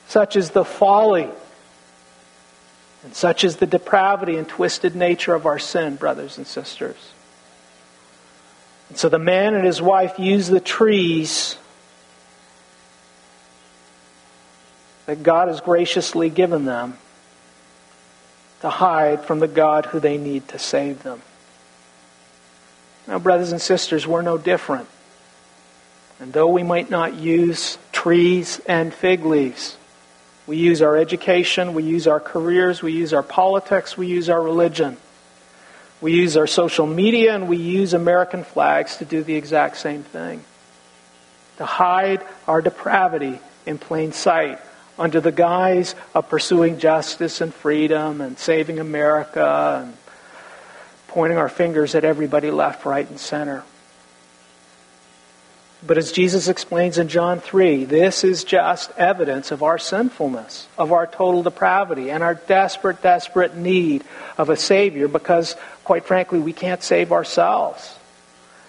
[0.06, 1.28] Such is the folly
[3.04, 7.12] and such is the depravity and twisted nature of our sin, brothers and sisters.
[8.88, 11.56] And so the man and his wife use the trees
[15.06, 16.96] that God has graciously given them
[18.60, 21.20] to hide from the God who they need to save them.
[23.08, 24.88] Now, brothers and sisters, we're no different.
[26.20, 29.76] And though we might not use trees and fig leaves,
[30.46, 34.42] we use our education, we use our careers, we use our politics, we use our
[34.42, 34.96] religion.
[36.00, 40.02] We use our social media and we use American flags to do the exact same
[40.02, 40.42] thing.
[41.58, 44.58] To hide our depravity in plain sight
[44.98, 49.96] under the guise of pursuing justice and freedom and saving America and
[51.06, 53.62] pointing our fingers at everybody left, right, and center.
[55.84, 60.92] But as Jesus explains in John 3, this is just evidence of our sinfulness, of
[60.92, 64.04] our total depravity, and our desperate, desperate need
[64.38, 67.98] of a Savior because, quite frankly, we can't save ourselves.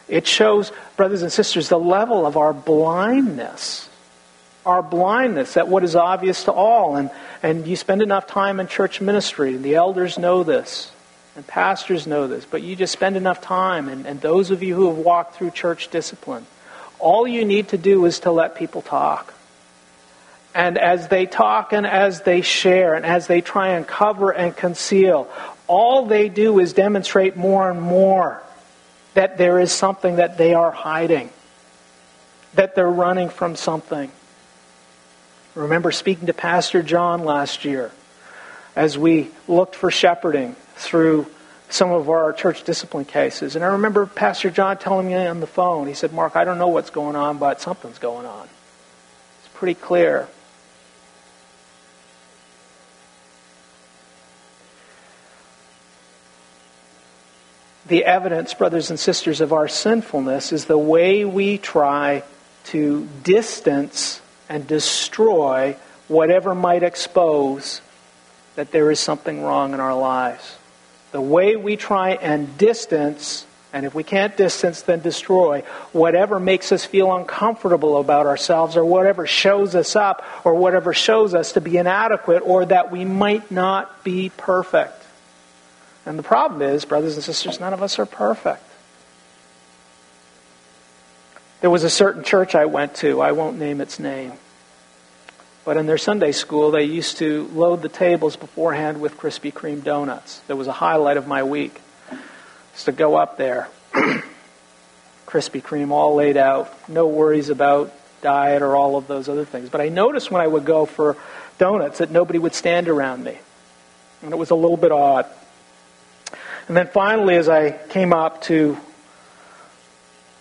[0.08, 3.90] It shows, brothers and sisters, the level of our blindness.
[4.66, 6.96] Our blindness at what is obvious to all.
[6.96, 7.12] And,
[7.44, 10.92] and you spend enough time in church ministry, and the elders know this,
[11.36, 14.74] and pastors know this, but you just spend enough time, and, and those of you
[14.74, 16.48] who have walked through church discipline
[17.00, 19.34] all you need to do is to let people talk.
[20.56, 24.56] And as they talk and as they share and as they try and cover and
[24.56, 25.28] conceal,
[25.68, 28.44] all they do is demonstrate more and more
[29.16, 31.30] that there is something that they are hiding,
[32.54, 34.12] that they're running from something.
[35.56, 37.92] remember speaking to Pastor John last year
[38.76, 41.28] as we looked for shepherding through
[41.74, 43.56] some of our church discipline cases.
[43.56, 46.60] And I remember Pastor John telling me on the phone, he said, Mark, I don't
[46.60, 48.48] know what's going on, but something's going on.
[49.40, 50.28] It's pretty clear.
[57.88, 62.22] The evidence, brothers and sisters, of our sinfulness is the way we try
[62.66, 65.76] to distance and destroy
[66.08, 67.82] whatever might expose
[68.54, 70.58] that there is something wrong in our lives
[71.14, 75.62] the way we try and distance, and if we can't distance, then destroy,
[75.94, 81.34] whatever makes us feel uncomfortable about ourselves, or whatever shows us up, or whatever shows
[81.34, 85.02] us to be inadequate, or that we might not be perfect.
[86.06, 88.64] And the problem is, brothers and sisters, none of us are perfect.
[91.62, 94.34] There was a certain church I went to, I won't name its name.
[95.66, 99.84] But in their Sunday school, they used to load the tables beforehand with Krispy Kreme
[99.84, 100.40] donuts.
[100.48, 101.80] That was a highlight of my week.
[102.76, 103.70] Is to go up there,
[105.26, 109.70] Krispy Kreme all laid out, no worries about diet or all of those other things.
[109.70, 111.16] But I noticed when I would go for
[111.60, 113.38] donuts that nobody would stand around me.
[114.22, 115.28] And it was a little bit odd.
[116.68, 118.78] And then finally, as I came up to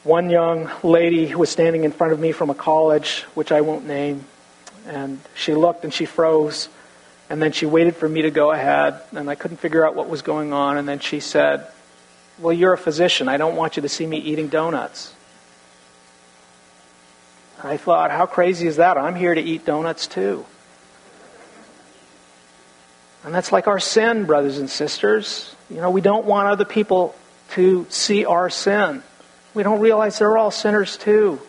[0.05, 3.61] one young lady who was standing in front of me from a college, which I
[3.61, 4.25] won't name,
[4.87, 6.69] and she looked and she froze.
[7.31, 10.09] And then she waited for me to go ahead, and I couldn't figure out what
[10.09, 10.77] was going on.
[10.77, 11.67] And then she said,
[12.39, 13.29] Well, you're a physician.
[13.29, 15.15] I don't want you to see me eating donuts.
[17.65, 18.99] I thought, how crazy is that?
[18.99, 20.45] I'm here to eat donuts too.
[23.25, 25.55] And that's like our sin, brothers and sisters.
[25.71, 27.15] You know, we don't want other people
[27.51, 29.03] to see our sin.
[29.55, 31.41] We don't realize they're all sinners too.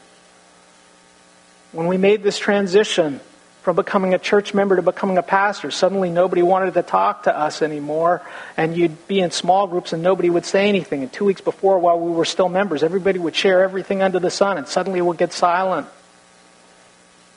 [1.74, 3.20] When we made this transition
[3.64, 7.36] from becoming a church member to becoming a pastor, suddenly nobody wanted to talk to
[7.36, 8.22] us anymore,
[8.56, 11.02] and you'd be in small groups and nobody would say anything.
[11.02, 14.30] And two weeks before, while we were still members, everybody would share everything under the
[14.30, 15.88] sun, and suddenly we'd get silent.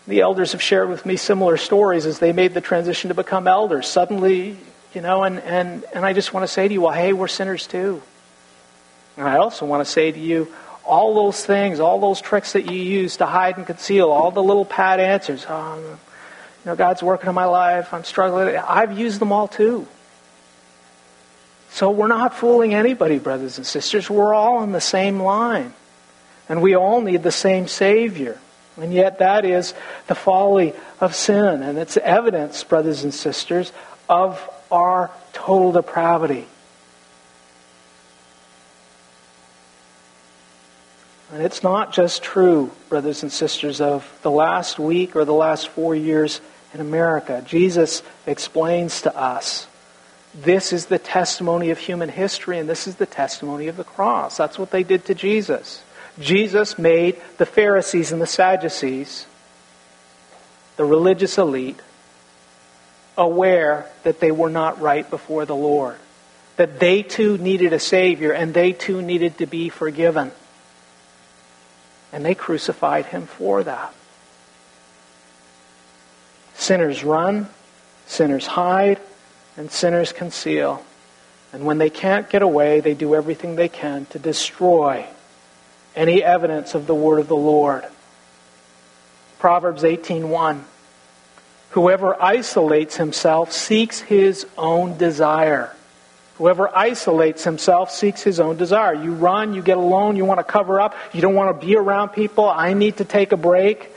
[0.06, 3.48] The elders have shared with me similar stories as they made the transition to become
[3.48, 3.88] elders.
[3.88, 4.58] Suddenly,
[4.92, 7.26] you know, and, and, and I just want to say to you, well, hey, we're
[7.26, 8.02] sinners too.
[9.16, 10.52] And I also want to say to you,
[10.86, 14.42] all those things, all those tricks that you use to hide and conceal, all the
[14.42, 15.98] little pat answers, oh, you
[16.64, 18.56] know, God's working in my life, I'm struggling.
[18.56, 19.86] I've used them all too.
[21.70, 24.08] So we're not fooling anybody, brothers and sisters.
[24.08, 25.74] We're all in the same line.
[26.48, 28.38] And we all need the same Savior.
[28.80, 29.74] And yet, that is
[30.06, 31.62] the folly of sin.
[31.62, 33.72] And it's evidence, brothers and sisters,
[34.08, 36.46] of our total depravity.
[41.32, 45.68] And it's not just true, brothers and sisters, of the last week or the last
[45.68, 46.40] four years
[46.72, 47.42] in America.
[47.46, 49.66] Jesus explains to us
[50.34, 54.36] this is the testimony of human history, and this is the testimony of the cross.
[54.36, 55.82] That's what they did to Jesus.
[56.20, 59.26] Jesus made the Pharisees and the Sadducees,
[60.76, 61.80] the religious elite,
[63.16, 65.96] aware that they were not right before the Lord,
[66.56, 70.32] that they too needed a Savior and they too needed to be forgiven.
[72.16, 73.92] And they crucified him for that.
[76.54, 77.50] Sinners run,
[78.06, 78.98] sinners hide,
[79.58, 80.82] and sinners conceal.
[81.52, 85.04] And when they can't get away, they do everything they can to destroy
[85.94, 87.84] any evidence of the word of the Lord.
[89.38, 90.64] Proverbs 18:1
[91.72, 95.75] Whoever isolates himself seeks his own desire.
[96.38, 98.94] Whoever isolates himself seeks his own desire.
[98.94, 101.76] You run, you get alone, you want to cover up, you don't want to be
[101.76, 103.90] around people, I need to take a break.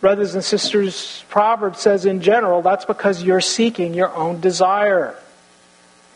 [0.00, 5.16] Brothers and sisters, Proverbs says in general, that's because you're seeking your own desire.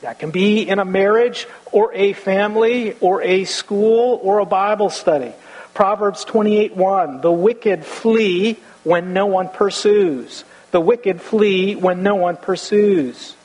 [0.03, 4.91] That can be in a marriage or a family or a school or a Bible
[4.91, 5.33] study.
[5.75, 10.45] Proverbs 28:1 The wicked flee when no one pursues.
[10.71, 13.37] The wicked flee when no one pursues.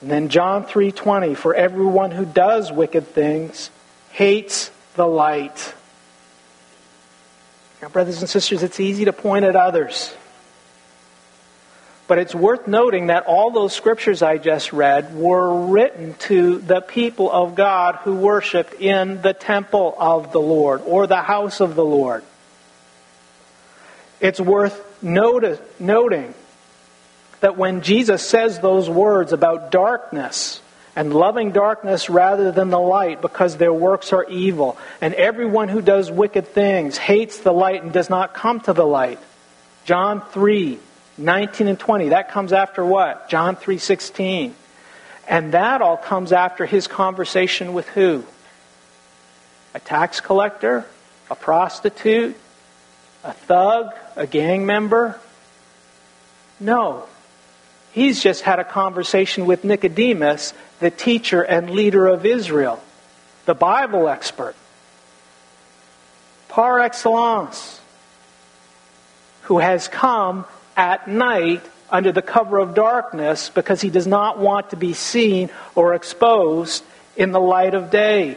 [0.00, 3.70] And then John 3:20 For everyone who does wicked things
[4.12, 5.74] hates the light.
[7.82, 10.14] Now brothers and sisters, it's easy to point at others.
[12.06, 16.80] But it's worth noting that all those scriptures I just read were written to the
[16.80, 21.76] people of God who worshiped in the temple of the Lord or the house of
[21.76, 22.24] the Lord.
[24.18, 26.34] It's worth notice, noting
[27.40, 30.60] that when Jesus says those words about darkness
[30.96, 35.80] and loving darkness rather than the light because their works are evil, and everyone who
[35.80, 39.18] does wicked things hates the light and does not come to the light.
[39.84, 40.78] John 3
[41.20, 42.08] 19 and 20.
[42.10, 43.28] That comes after what?
[43.28, 44.54] John 3:16.
[45.28, 48.24] And that all comes after his conversation with who?
[49.74, 50.86] A tax collector,
[51.30, 52.36] a prostitute,
[53.22, 55.20] a thug, a gang member?
[56.58, 57.04] No.
[57.92, 62.82] He's just had a conversation with Nicodemus, the teacher and leader of Israel,
[63.46, 64.54] the Bible expert,
[66.48, 67.80] par excellence,
[69.42, 70.44] who has come
[70.76, 75.50] at night under the cover of darkness because he does not want to be seen
[75.74, 76.84] or exposed
[77.16, 78.36] in the light of day.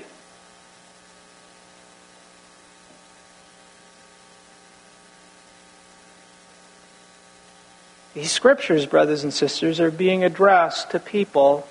[8.13, 11.67] These scriptures, brothers and sisters, are being addressed to people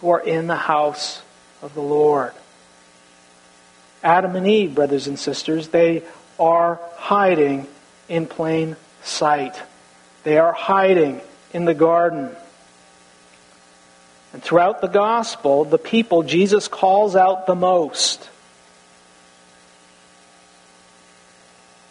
[0.00, 1.22] who are in the house
[1.62, 2.32] of the Lord.
[4.04, 6.04] Adam and Eve, brothers and sisters, they
[6.38, 7.66] are hiding
[8.08, 9.60] in plain sight.
[10.22, 11.20] They are hiding
[11.52, 12.30] in the garden.
[14.32, 18.28] And throughout the gospel, the people Jesus calls out the most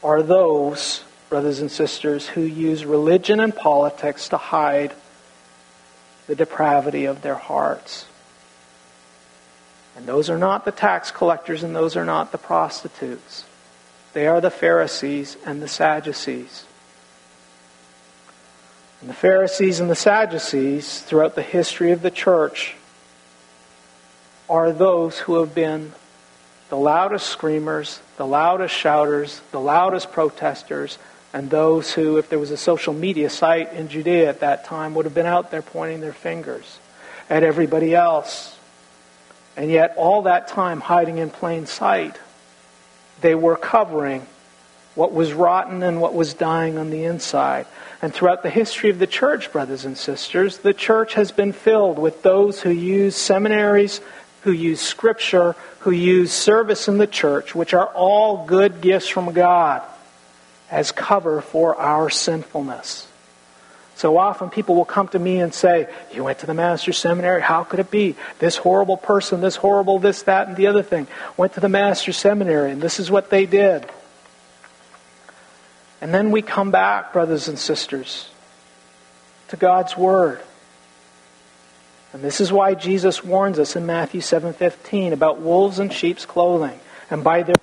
[0.03, 4.93] are those, brothers and sisters, who use religion and politics to hide
[6.27, 8.05] the depravity of their hearts.
[9.95, 13.45] And those are not the tax collectors and those are not the prostitutes.
[14.13, 16.65] They are the Pharisees and the Sadducees.
[19.01, 22.75] And the Pharisees and the Sadducees, throughout the history of the church,
[24.49, 25.93] are those who have been
[26.69, 30.97] the loudest screamers, the loudest shouters, the loudest protesters,
[31.33, 34.95] and those who, if there was a social media site in Judea at that time,
[34.95, 36.79] would have been out there pointing their fingers
[37.29, 38.57] at everybody else.
[39.57, 42.17] And yet, all that time hiding in plain sight,
[43.21, 44.25] they were covering
[44.95, 47.65] what was rotten and what was dying on the inside.
[48.01, 51.99] And throughout the history of the church, brothers and sisters, the church has been filled
[51.99, 53.99] with those who use seminaries,
[54.41, 59.33] who use scripture, who use service in the church, which are all good gifts from
[59.33, 59.83] God
[60.69, 63.07] as cover for our sinfulness.
[63.95, 67.41] So often people will come to me and say, You went to the master's seminary.
[67.41, 68.15] How could it be?
[68.37, 72.15] This horrible person, this horrible, this, that, and the other thing went to the master's
[72.15, 73.89] seminary, and this is what they did.
[75.99, 78.29] And then we come back, brothers and sisters,
[79.47, 80.41] to God's Word.
[82.13, 86.79] And this is why Jesus warns us in Matthew 7:15 about wolves in sheep's clothing,
[87.09, 87.55] and by their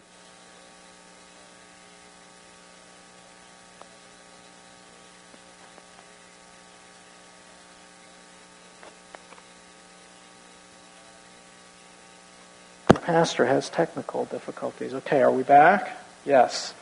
[13.15, 14.93] pastor has technical difficulties.
[14.93, 15.97] Okay, are we back?
[16.27, 16.75] Yes.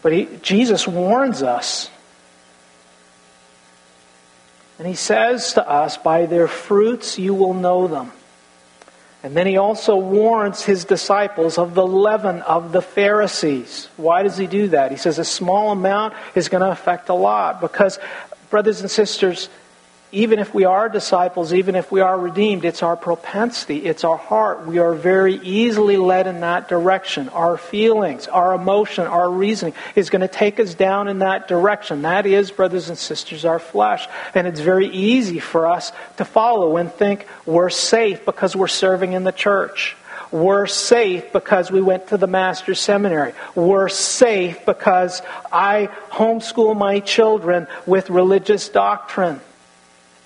[0.00, 1.90] But he, Jesus warns us
[4.78, 8.10] and he says to us, By their fruits you will know them.
[9.22, 13.90] And then he also warns his disciples of the leaven of the Pharisees.
[13.98, 14.92] Why does he do that?
[14.92, 17.60] He says a small amount is going to affect a lot.
[17.60, 17.98] Because,
[18.48, 19.50] brothers and sisters,
[20.12, 24.18] even if we are disciples, even if we are redeemed, it's our propensity, it's our
[24.18, 24.66] heart.
[24.66, 27.30] We are very easily led in that direction.
[27.30, 32.02] Our feelings, our emotion, our reasoning is going to take us down in that direction.
[32.02, 34.06] That is, brothers and sisters, our flesh.
[34.34, 39.14] And it's very easy for us to follow and think we're safe because we're serving
[39.14, 39.96] in the church.
[40.30, 43.32] We're safe because we went to the master's seminary.
[43.54, 49.40] We're safe because I homeschool my children with religious doctrine.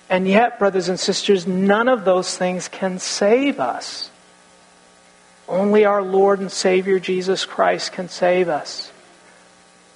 [0.09, 4.09] And yet, brothers and sisters, none of those things can save us.
[5.47, 8.91] Only our Lord and Savior Jesus Christ can save us.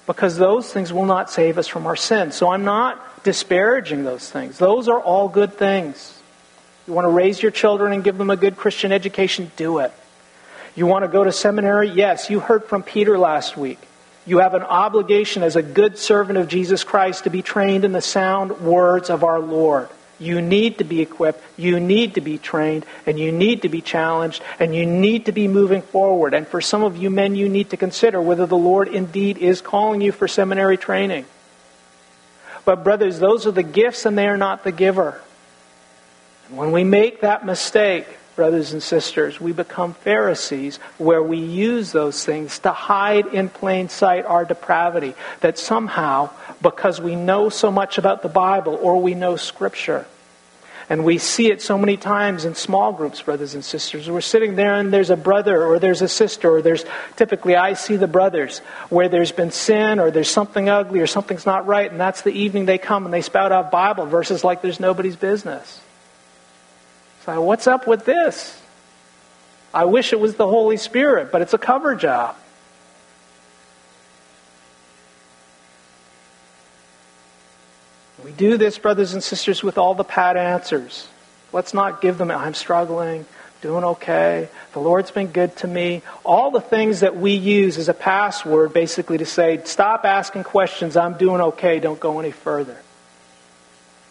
[0.06, 2.34] Because those things will not save us from our sins.
[2.34, 4.58] So I'm not disparaging those things.
[4.58, 6.18] Those are all good things.
[6.86, 9.50] You want to raise your children and give them a good Christian education?
[9.56, 9.92] Do it.
[10.74, 11.88] You want to go to seminary?
[11.88, 12.28] Yes.
[12.28, 13.78] You heard from Peter last week.
[14.26, 17.92] You have an obligation as a good servant of Jesus Christ to be trained in
[17.92, 19.88] the sound words of our Lord.
[20.22, 23.80] You need to be equipped, you need to be trained, and you need to be
[23.80, 26.32] challenged, and you need to be moving forward.
[26.32, 29.60] And for some of you men, you need to consider whether the Lord indeed is
[29.60, 31.24] calling you for seminary training.
[32.64, 35.20] But, brothers, those are the gifts, and they are not the giver.
[36.48, 38.06] And when we make that mistake,
[38.36, 43.88] brothers and sisters, we become Pharisees where we use those things to hide in plain
[43.88, 45.14] sight our depravity.
[45.40, 46.30] That somehow,
[46.62, 50.06] because we know so much about the Bible or we know Scripture,
[50.92, 54.10] and we see it so many times in small groups, brothers and sisters.
[54.10, 56.84] We're sitting there and there's a brother or there's a sister, or there's
[57.16, 58.58] typically I see the brothers
[58.90, 62.32] where there's been sin or there's something ugly or something's not right, and that's the
[62.32, 65.80] evening they come and they spout out Bible verses like there's nobody's business.
[67.24, 68.60] So, what's up with this?
[69.72, 72.36] I wish it was the Holy Spirit, but it's a cover job.
[78.24, 81.08] We do this, brothers and sisters, with all the pat answers.
[81.52, 83.26] Let's not give them, I'm struggling,
[83.60, 86.02] doing okay, the Lord's been good to me.
[86.24, 90.96] All the things that we use as a password basically to say, stop asking questions,
[90.96, 92.76] I'm doing okay, don't go any further.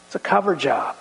[0.07, 0.97] It's a cover job.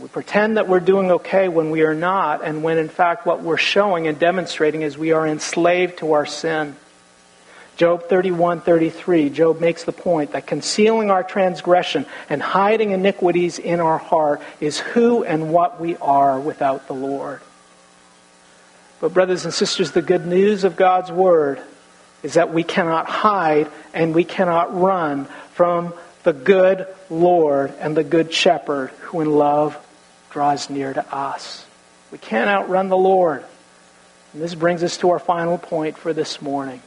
[0.00, 3.42] We pretend that we're doing okay when we are not, and when in fact what
[3.42, 6.74] we're showing and demonstrating is we are enslaved to our sin.
[7.76, 13.98] Job 31:33, Job makes the point that concealing our transgression and hiding iniquities in our
[13.98, 17.40] heart is who and what we are without the Lord.
[19.00, 21.60] But brothers and sisters, the good news of God's word
[22.22, 28.04] is that we cannot hide and we cannot run from the good Lord and the
[28.04, 29.76] good shepherd who in love
[30.30, 31.66] draws near to us.
[32.10, 33.44] We can't outrun the Lord.
[34.32, 36.80] And this brings us to our final point for this morning.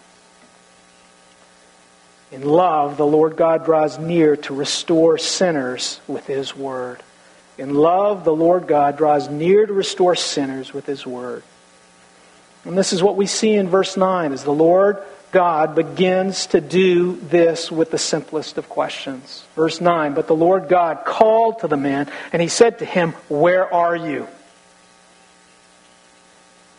[2.31, 7.01] In love, the Lord God draws near to restore sinners with His Word.
[7.57, 11.43] In love, the Lord God draws near to restore sinners with His Word.
[12.65, 14.97] And this is what we see in verse 9 as the Lord
[15.31, 19.45] God begins to do this with the simplest of questions.
[19.55, 23.11] Verse 9 But the Lord God called to the man, and he said to him,
[23.29, 24.27] Where are you?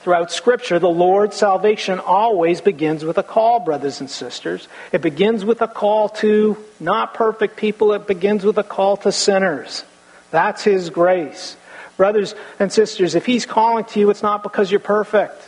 [0.02, 4.68] Throughout Scripture, the Lord's salvation always begins with a call, brothers and sisters.
[4.92, 9.10] It begins with a call to not perfect people, it begins with a call to
[9.10, 9.84] sinners.
[10.30, 11.56] That's His grace.
[11.96, 15.42] Brothers and sisters, if He's calling to you, it's not because you're perfect.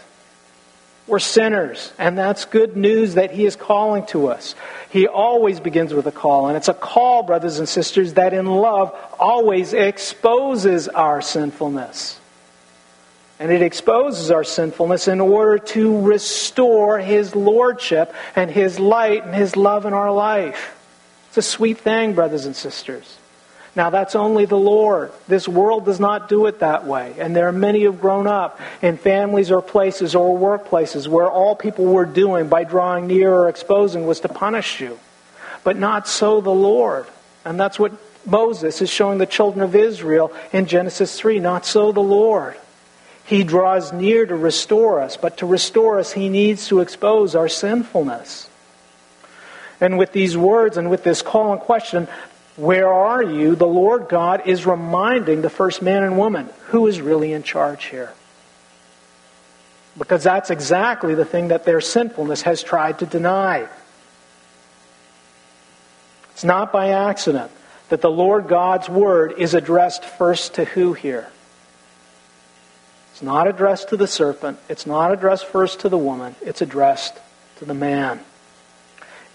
[1.07, 4.55] We're sinners, and that's good news that He is calling to us.
[4.91, 8.47] He always begins with a call, and it's a call, brothers and sisters, that in
[8.47, 12.20] love always exposes our sinfulness.
[13.41, 19.35] And it exposes our sinfulness in order to restore His Lordship and His light and
[19.35, 20.77] His love in our life.
[21.29, 23.17] It's a sweet thing, brothers and sisters.
[23.75, 25.11] Now, that's only the Lord.
[25.27, 27.15] This world does not do it that way.
[27.19, 31.31] And there are many who have grown up in families or places or workplaces where
[31.31, 34.99] all people were doing by drawing near or exposing was to punish you.
[35.65, 37.07] But not so the Lord.
[37.47, 37.93] And that's what
[38.27, 41.39] Moses is showing the children of Israel in Genesis 3.
[41.39, 42.57] Not so the Lord.
[43.31, 47.49] He draws near to restore us, but to restore us, He needs to expose our
[47.49, 48.51] sinfulness.
[49.81, 52.09] And with these words and with this call and question,
[52.57, 53.55] where are you?
[53.55, 57.85] The Lord God is reminding the first man and woman who is really in charge
[57.85, 58.13] here.
[59.97, 63.69] Because that's exactly the thing that their sinfulness has tried to deny.
[66.33, 67.53] It's not by accident
[67.91, 71.29] that the Lord God's word is addressed first to who here?
[73.21, 74.59] It's not addressed to the serpent.
[74.71, 76.35] It's not addressed first to the woman.
[76.41, 77.19] It's addressed
[77.59, 78.19] to the man.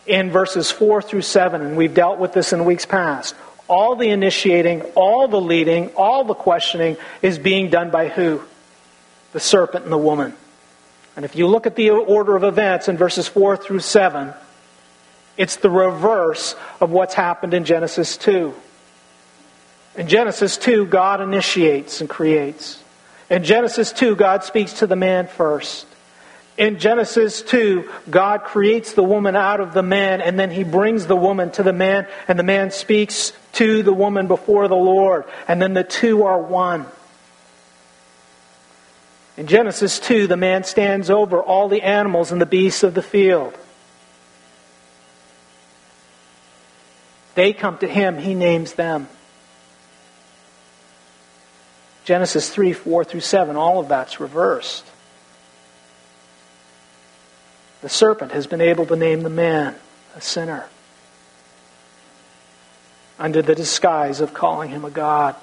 [0.08, 3.36] In verses 4 through 7, and we've dealt with this in weeks past,
[3.68, 8.42] all the initiating, all the leading, all the questioning is being done by who?
[9.34, 10.34] The serpent and the woman.
[11.16, 14.34] And if you look at the order of events in verses 4 through 7,
[15.38, 18.52] it's the reverse of what's happened in Genesis 2.
[19.98, 22.82] In Genesis 2, God initiates and creates.
[23.36, 25.86] In Genesis 2, God speaks to the man first.
[26.58, 31.06] In Genesis 2, God creates the woman out of the man, and then he brings
[31.06, 35.26] the woman to the man, and the man speaks to the woman before the Lord,
[35.50, 36.86] and then the two are one.
[39.36, 43.02] In Genesis 2, the man stands over all the animals and the beasts of the
[43.02, 43.54] field.
[47.34, 49.10] They come to him, he names them.
[52.06, 54.86] Genesis 3, 4 through 7, all of that's reversed.
[57.82, 59.76] The serpent has been able to name the man
[60.16, 60.66] a sinner
[63.18, 65.36] under the disguise of calling him a God.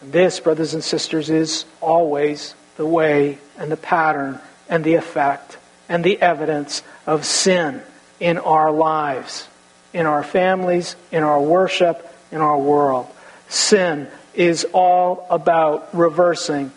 [0.00, 5.58] And this, brothers and sisters, is always the way and the pattern and the effect
[5.88, 7.82] and the evidence of sin
[8.18, 9.46] in our lives,
[9.92, 13.08] in our families, in our worship, in our world.
[13.52, 16.72] Sin is all about reversing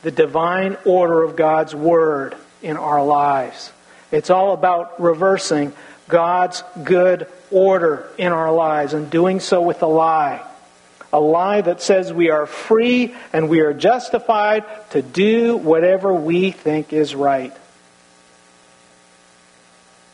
[0.00, 3.70] the divine order of God's Word in our lives.
[4.10, 5.74] It's all about reversing
[6.08, 10.42] God's good order in our lives and doing so with a lie.
[11.12, 16.50] A lie that says we are free and we are justified to do whatever we
[16.50, 17.52] think is right.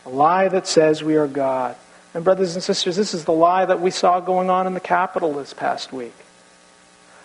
[0.04, 1.76] A lie that says we are God.
[2.16, 4.80] And, brothers and sisters, this is the lie that we saw going on in the
[4.80, 6.14] Capitol this past week.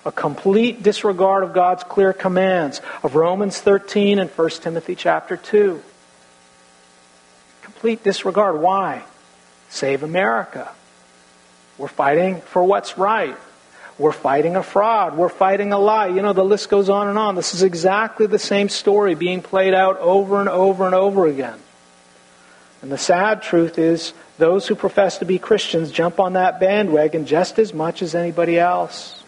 [0.06, 5.82] A complete disregard of God's clear commands of Romans 13 and 1 Timothy chapter 2.
[7.62, 8.60] Complete disregard.
[8.60, 9.04] Why?
[9.70, 10.70] Save America.
[11.78, 13.38] We're fighting for what's right.
[13.98, 15.16] We're fighting a fraud.
[15.16, 16.08] We're fighting a lie.
[16.08, 17.36] You know, the list goes on and on.
[17.36, 21.60] This is exactly the same story being played out over and over and over again.
[22.82, 27.26] And the sad truth is, those who profess to be Christians jump on that bandwagon
[27.26, 29.22] just as much as anybody else.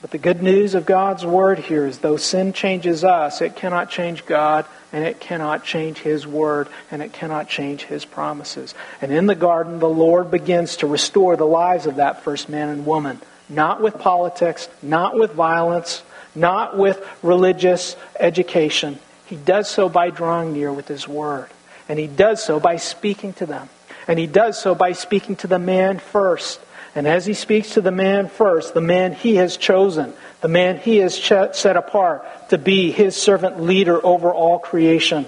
[0.00, 3.88] But the good news of God's Word here is though sin changes us, it cannot
[3.88, 8.74] change God, and it cannot change His Word, and it cannot change His promises.
[9.00, 12.68] And in the garden, the Lord begins to restore the lives of that first man
[12.68, 13.20] and woman.
[13.48, 16.02] Not with politics, not with violence,
[16.34, 18.98] not with religious education.
[19.32, 21.48] He does so by drawing near with His Word.
[21.88, 23.70] And He does so by speaking to them.
[24.06, 26.60] And He does so by speaking to the man first.
[26.94, 30.12] And as He speaks to the man first, the man He has chosen,
[30.42, 35.24] the man He has set apart to be His servant leader over all creation.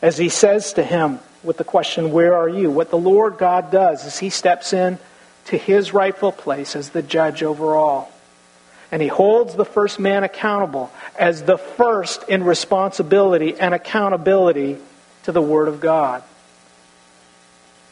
[0.00, 2.70] As He says to him with the question, Where are you?
[2.70, 4.98] What the Lord God does is He steps in
[5.44, 8.11] to His rightful place as the judge over all.
[8.92, 14.76] And he holds the first man accountable as the first in responsibility and accountability
[15.24, 16.22] to the Word of God.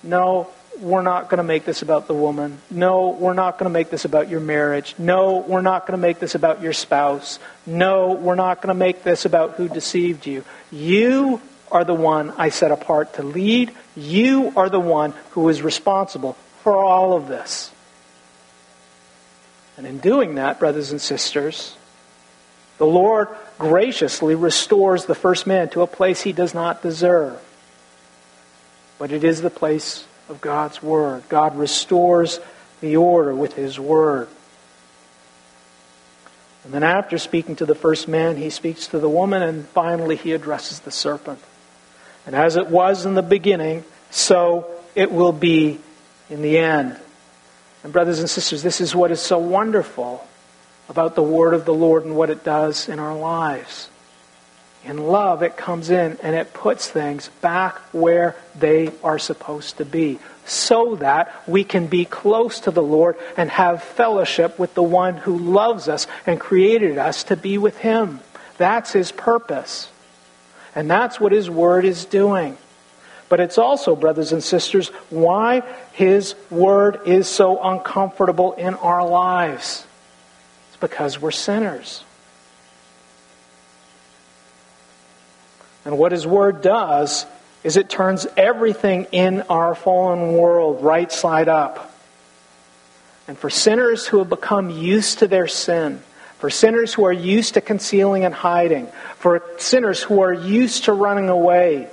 [0.02, 2.58] No we're not going to make this about the woman.
[2.70, 4.94] No, we're not going to make this about your marriage.
[4.98, 7.38] No, we're not going to make this about your spouse.
[7.66, 10.44] No, we're not going to make this about who deceived you.
[10.70, 11.40] You
[11.70, 13.72] are the one I set apart to lead.
[13.94, 17.70] You are the one who is responsible for all of this.
[19.76, 21.76] And in doing that, brothers and sisters,
[22.78, 27.40] the Lord graciously restores the first man to a place he does not deserve.
[28.98, 31.24] But it is the place of God's Word.
[31.28, 32.40] God restores
[32.80, 34.28] the order with His Word.
[36.64, 40.16] And then, after speaking to the first man, he speaks to the woman, and finally,
[40.16, 41.38] he addresses the serpent.
[42.26, 45.78] And as it was in the beginning, so it will be
[46.28, 46.98] in the end.
[47.82, 50.26] And, brothers and sisters, this is what is so wonderful
[50.88, 53.88] about the word of the Lord and what it does in our lives.
[54.84, 59.84] In love, it comes in and it puts things back where they are supposed to
[59.84, 64.82] be so that we can be close to the Lord and have fellowship with the
[64.82, 68.20] one who loves us and created us to be with Him.
[68.56, 69.90] That's His purpose.
[70.74, 72.56] And that's what His Word is doing.
[73.30, 75.62] But it's also, brothers and sisters, why
[75.92, 79.86] His Word is so uncomfortable in our lives.
[80.68, 82.02] It's because we're sinners.
[85.84, 87.24] And what His Word does
[87.62, 91.94] is it turns everything in our fallen world right side up.
[93.28, 96.02] And for sinners who have become used to their sin,
[96.38, 100.92] for sinners who are used to concealing and hiding, for sinners who are used to
[100.92, 101.88] running away,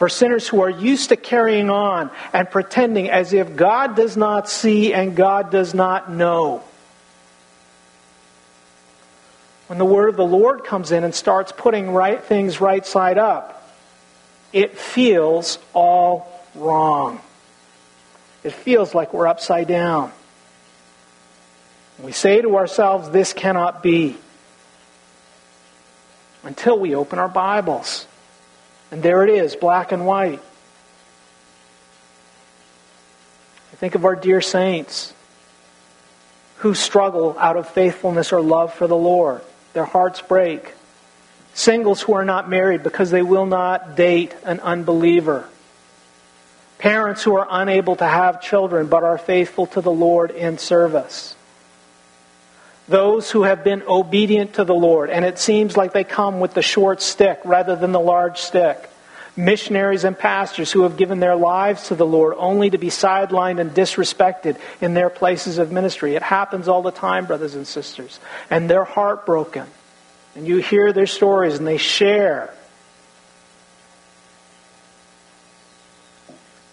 [0.00, 4.48] for sinners who are used to carrying on and pretending as if God does not
[4.48, 6.62] see and God does not know.
[9.66, 13.18] When the word of the Lord comes in and starts putting right things right side
[13.18, 13.70] up,
[14.54, 17.20] it feels all wrong.
[18.42, 20.12] It feels like we're upside down.
[22.02, 24.16] We say to ourselves, this cannot be.
[26.42, 28.06] Until we open our Bibles.
[28.90, 30.40] And there it is, black and white.
[33.72, 35.14] I think of our dear saints
[36.56, 39.42] who struggle out of faithfulness or love for the Lord.
[39.72, 40.74] Their hearts break.
[41.54, 45.48] Singles who are not married because they will not date an unbeliever.
[46.78, 51.34] Parents who are unable to have children but are faithful to the Lord in service.
[52.90, 56.54] Those who have been obedient to the Lord, and it seems like they come with
[56.54, 58.90] the short stick rather than the large stick.
[59.36, 63.60] Missionaries and pastors who have given their lives to the Lord only to be sidelined
[63.60, 66.16] and disrespected in their places of ministry.
[66.16, 68.18] It happens all the time, brothers and sisters.
[68.50, 69.68] And they're heartbroken.
[70.34, 72.52] And you hear their stories and they share.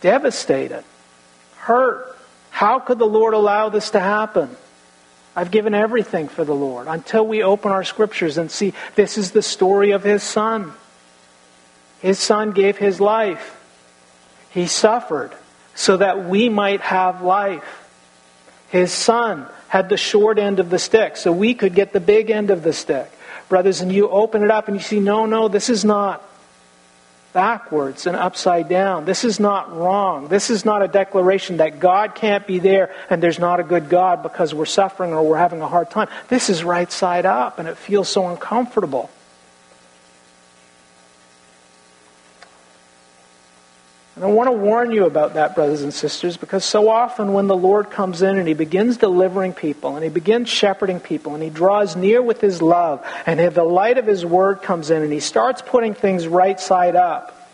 [0.01, 0.83] Devastated.
[1.57, 2.17] Hurt.
[2.49, 4.57] How could the Lord allow this to happen?
[5.37, 9.29] I've given everything for the Lord until we open our scriptures and see this is
[9.29, 10.73] the story of His Son.
[12.01, 13.53] His Son gave His life.
[14.49, 15.31] He suffered
[15.75, 17.87] so that we might have life.
[18.69, 22.31] His Son had the short end of the stick so we could get the big
[22.31, 23.11] end of the stick
[23.47, 26.26] brothers, and you open it up and you see, no, no, this is not
[27.37, 29.05] backwards and upside down.
[29.05, 30.27] This is not wrong.
[30.27, 33.89] This is not a declaration that God can't be there and there's not a good
[33.89, 36.07] God because we're suffering or we're having a hard time.
[36.29, 39.11] This is right side up and it feels so uncomfortable.
[44.17, 47.45] And I want to warn you about that, brothers and sisters, because so often when
[47.45, 51.43] the Lord comes in and He begins delivering people and He begins shepherding people and
[51.43, 55.13] He draws near with His love and the light of His Word comes in and
[55.13, 57.47] He starts putting things right side up,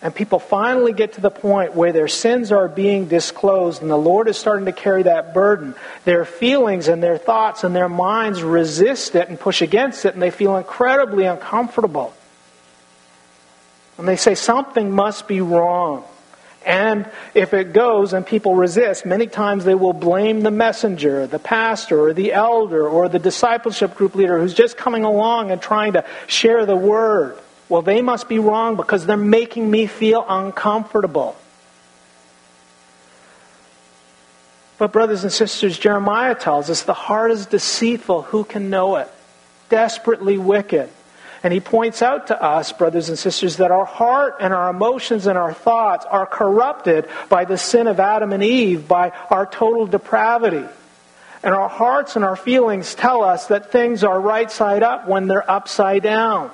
[0.00, 3.96] and people finally get to the point where their sins are being disclosed and the
[3.98, 5.74] Lord is starting to carry that burden,
[6.06, 10.22] their feelings and their thoughts and their minds resist it and push against it and
[10.22, 12.14] they feel incredibly uncomfortable.
[13.98, 16.04] And they say something must be wrong.
[16.66, 21.38] And if it goes and people resist, many times they will blame the messenger, the
[21.38, 25.92] pastor, or the elder, or the discipleship group leader who's just coming along and trying
[25.92, 27.38] to share the word.
[27.68, 31.36] Well, they must be wrong because they're making me feel uncomfortable.
[34.78, 38.22] But, brothers and sisters, Jeremiah tells us the heart is deceitful.
[38.22, 39.08] Who can know it?
[39.68, 40.90] Desperately wicked.
[41.46, 45.28] And he points out to us, brothers and sisters, that our heart and our emotions
[45.28, 49.86] and our thoughts are corrupted by the sin of Adam and Eve, by our total
[49.86, 50.64] depravity.
[51.44, 55.28] And our hearts and our feelings tell us that things are right side up when
[55.28, 56.50] they're upside down.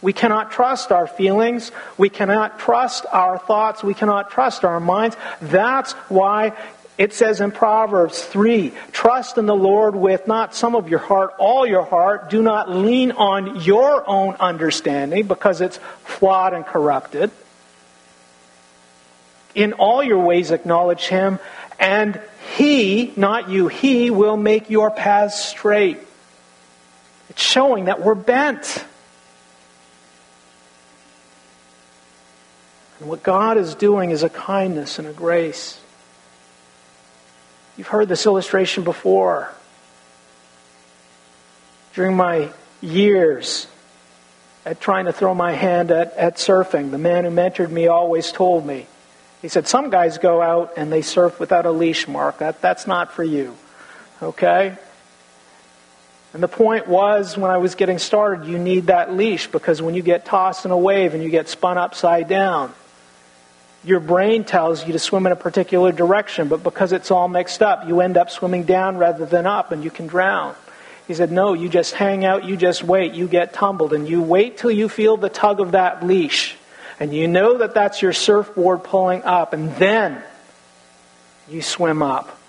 [0.00, 1.72] We cannot trust our feelings.
[1.98, 3.82] We cannot trust our thoughts.
[3.82, 5.16] We cannot trust our minds.
[5.42, 6.52] That's why
[6.96, 11.34] it says in Proverbs 3 Trust in the Lord with not some of your heart,
[11.38, 12.30] all your heart.
[12.30, 17.30] Do not lean on your own understanding because it's flawed and corrupted.
[19.54, 21.38] In all your ways, acknowledge Him,
[21.78, 22.20] and
[22.56, 25.98] He, not you, He will make your paths straight.
[27.30, 28.84] It's showing that we're bent.
[33.00, 35.80] And what God is doing is a kindness and a grace.
[37.76, 39.52] You've heard this illustration before.
[41.94, 42.50] During my
[42.80, 43.66] years
[44.64, 48.32] at trying to throw my hand at, at surfing, the man who mentored me always
[48.32, 48.86] told me,
[49.42, 52.38] he said, Some guys go out and they surf without a leash, Mark.
[52.38, 53.56] That, that's not for you.
[54.22, 54.76] Okay?
[56.32, 59.94] And the point was, when I was getting started, you need that leash because when
[59.94, 62.72] you get tossed in a wave and you get spun upside down,
[63.84, 67.62] your brain tells you to swim in a particular direction, but because it's all mixed
[67.62, 70.54] up, you end up swimming down rather than up and you can drown.
[71.06, 74.22] He said, No, you just hang out, you just wait, you get tumbled, and you
[74.22, 76.56] wait till you feel the tug of that leash.
[76.98, 80.22] And you know that that's your surfboard pulling up, and then
[81.48, 82.40] you swim up.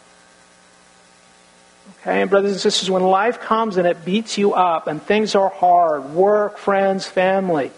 [2.02, 5.36] Okay, and brothers and sisters, when life comes and it beats you up and things
[5.36, 7.72] are hard work, friends, family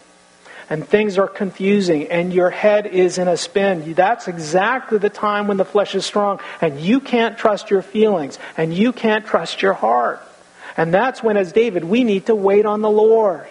[0.70, 5.48] and things are confusing and your head is in a spin, that's exactly the time
[5.48, 9.62] when the flesh is strong and you can't trust your feelings and you can't trust
[9.62, 10.22] your heart.
[10.76, 13.48] And that's when, as David, we need to wait on the Lord.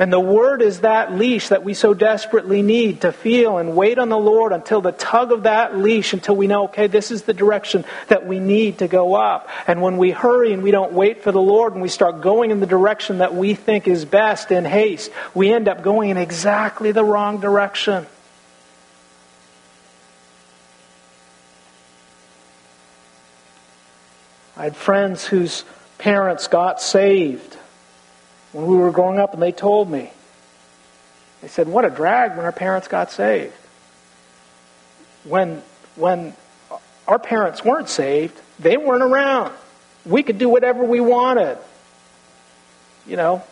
[0.00, 3.98] And the Word is that leash that we so desperately need to feel and wait
[3.98, 7.22] on the Lord until the tug of that leash, until we know, okay, this is
[7.22, 9.48] the direction that we need to go up.
[9.66, 12.52] And when we hurry and we don't wait for the Lord and we start going
[12.52, 16.16] in the direction that we think is best in haste, we end up going in
[16.16, 18.06] exactly the wrong direction.
[24.56, 25.64] I had friends whose
[25.98, 27.56] parents got saved
[28.52, 30.10] when we were growing up, and they told me.
[31.42, 33.52] They said, What a drag when our parents got saved.
[35.24, 35.62] When,
[35.96, 36.34] when
[37.06, 39.52] our parents weren't saved, they weren't around.
[40.04, 41.58] We could do whatever we wanted.
[43.06, 43.42] You know,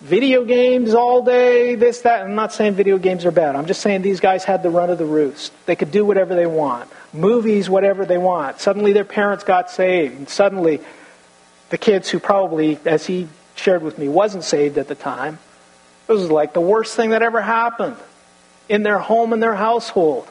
[0.00, 2.22] video games all day, this, that.
[2.22, 3.56] I'm not saying video games are bad.
[3.56, 5.52] I'm just saying these guys had the run of the roost.
[5.66, 6.90] They could do whatever they want.
[7.12, 8.60] Movies, whatever they want.
[8.60, 10.16] Suddenly their parents got saved.
[10.16, 10.80] And suddenly
[11.70, 15.38] the kids who probably, as he shared with me wasn't saved at the time.
[16.08, 17.96] It was like the worst thing that ever happened
[18.68, 20.26] in their home and their household.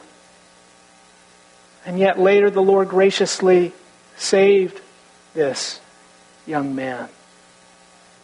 [1.84, 3.72] And yet later the Lord graciously
[4.16, 4.80] saved
[5.34, 5.80] this
[6.46, 7.08] young man.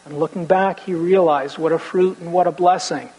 [0.04, 3.10] And looking back, he realized what a fruit and what a blessing.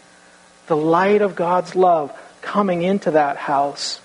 [0.66, 4.00] The light of God's love coming into that house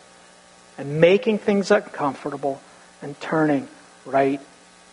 [0.77, 2.61] and making things uncomfortable
[3.01, 3.67] and turning
[4.05, 4.41] right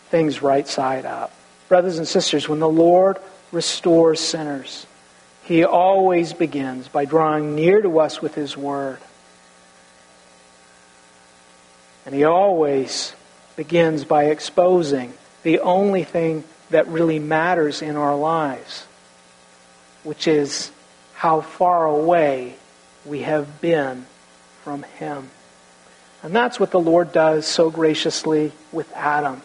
[0.09, 1.31] things right side up.
[1.73, 3.17] Brothers and sisters, when the Lord
[3.51, 4.85] restores sinners,
[5.41, 8.99] he always begins by drawing near to us with his word.
[12.05, 13.15] And he always
[13.55, 18.85] begins by exposing the only thing that really matters in our lives,
[20.03, 20.71] which is
[21.15, 22.53] how far away
[23.03, 24.05] we have been
[24.63, 25.31] from him.
[26.21, 29.41] And that's what the Lord does so graciously with Adam.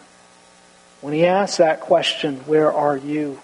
[1.01, 3.39] When he asks that question, Where are you?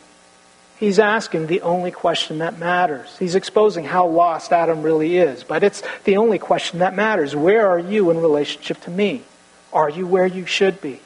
[0.78, 3.16] He's asking the only question that matters.
[3.18, 5.44] He's exposing how lost Adam really is.
[5.44, 7.34] But it's the only question that matters.
[7.34, 9.22] Where are you in relationship to me?
[9.72, 11.00] Are you where you should be?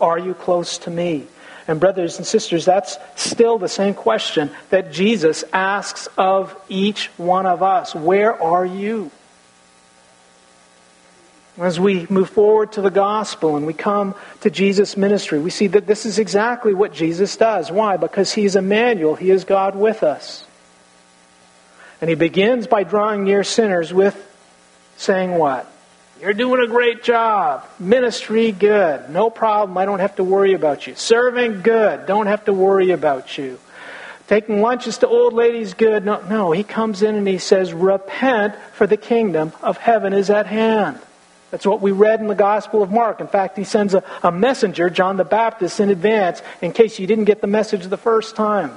[0.00, 1.26] Are you close to me?
[1.68, 7.46] And, brothers and sisters, that's still the same question that Jesus asks of each one
[7.46, 7.94] of us.
[7.94, 9.10] Where are you?
[11.58, 15.66] As we move forward to the gospel and we come to Jesus' ministry, we see
[15.66, 17.70] that this is exactly what Jesus does.
[17.70, 17.98] Why?
[17.98, 20.46] Because He's Emmanuel, He is God with us.
[22.00, 24.16] And He begins by drawing near sinners with
[24.96, 25.70] saying, What?
[26.22, 27.66] You're doing a great job.
[27.80, 29.10] Ministry, good.
[29.10, 29.76] No problem.
[29.76, 30.94] I don't have to worry about you.
[30.94, 32.06] Serving, good.
[32.06, 33.58] Don't have to worry about you.
[34.28, 36.04] Taking lunches to old ladies, good.
[36.04, 36.52] No, no.
[36.52, 41.00] He comes in and he says, Repent, for the kingdom of heaven is at hand.
[41.52, 43.20] That's what we read in the Gospel of Mark.
[43.20, 47.06] In fact, he sends a, a messenger, John the Baptist, in advance in case you
[47.06, 48.74] didn't get the message the first time.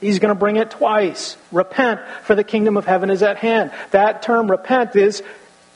[0.00, 1.36] He's going to bring it twice.
[1.52, 3.70] Repent, for the kingdom of heaven is at hand.
[3.90, 5.22] That term, repent, is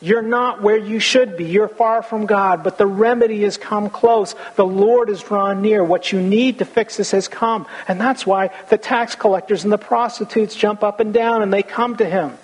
[0.00, 1.44] You're not where you should be.
[1.44, 4.34] You're far from God, but the remedy has come close.
[4.56, 5.84] The Lord is drawn near.
[5.84, 7.66] What you need to fix this has come.
[7.86, 11.62] And that's why the tax collectors and the prostitutes jump up and down and they
[11.62, 12.38] come to him.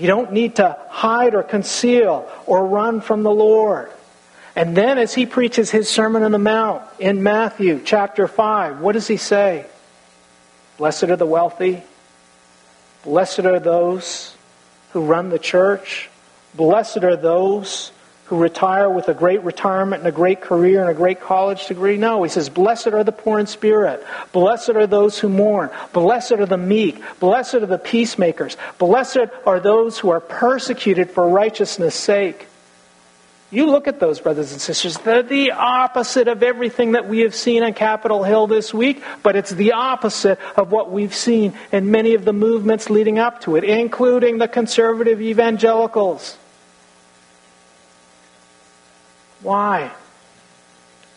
[0.00, 3.90] You don't need to hide or conceal or run from the Lord.
[4.56, 8.92] And then as he preaches his Sermon on the Mount in Matthew chapter 5, what
[8.92, 9.66] does he say?
[10.78, 11.82] Blessed are the wealthy.
[13.04, 14.34] Blessed are those
[14.94, 16.08] who run the church.
[16.54, 17.92] Blessed are those
[18.30, 21.96] who retire with a great retirement and a great career and a great college degree.
[21.96, 24.06] No, he says, Blessed are the poor in spirit.
[24.30, 25.68] Blessed are those who mourn.
[25.92, 27.02] Blessed are the meek.
[27.18, 28.56] Blessed are the peacemakers.
[28.78, 32.46] Blessed are those who are persecuted for righteousness' sake.
[33.50, 34.96] You look at those, brothers and sisters.
[34.98, 39.34] They're the opposite of everything that we have seen on Capitol Hill this week, but
[39.34, 43.56] it's the opposite of what we've seen in many of the movements leading up to
[43.56, 46.36] it, including the conservative evangelicals.
[49.42, 49.90] Why?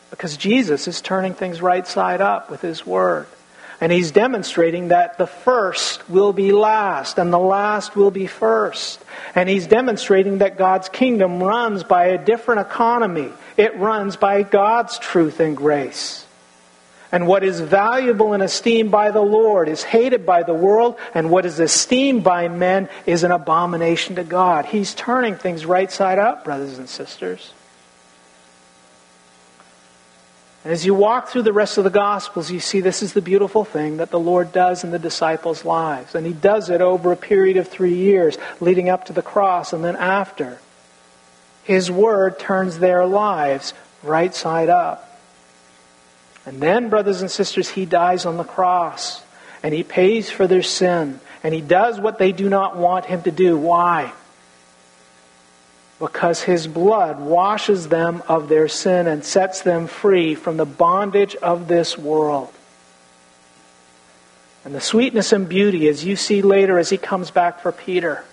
[0.10, 3.28] Because Jesus is turning things right side up with His Word.
[3.82, 9.04] And He's demonstrating that the first will be last and the last will be first.
[9.36, 14.98] And He's demonstrating that God's kingdom runs by a different economy, it runs by God's
[15.00, 16.26] truth and grace.
[17.12, 21.30] And what is valuable and esteemed by the Lord is hated by the world, and
[21.30, 24.66] what is esteemed by men is an abomination to God.
[24.66, 27.54] He's turning things right side up, brothers and sisters.
[30.64, 33.22] And as you walk through the rest of the Gospels, you see this is the
[33.22, 36.16] beautiful thing that the Lord does in the disciples' lives.
[36.16, 39.74] And He does it over a period of three years, leading up to the cross
[39.74, 40.60] and then after.
[41.64, 45.22] His Word turns their lives right side up.
[46.46, 49.22] And then, brothers and sisters, He dies on the cross.
[49.64, 51.20] And He pays for their sin.
[51.44, 53.58] And He does what they do not want Him to do.
[53.58, 54.14] Why?
[56.04, 61.34] Because his blood washes them of their sin and sets them free from the bondage
[61.38, 62.52] of this world.
[64.66, 68.26] And the sweetness and beauty, as you see later as he comes back for Peter,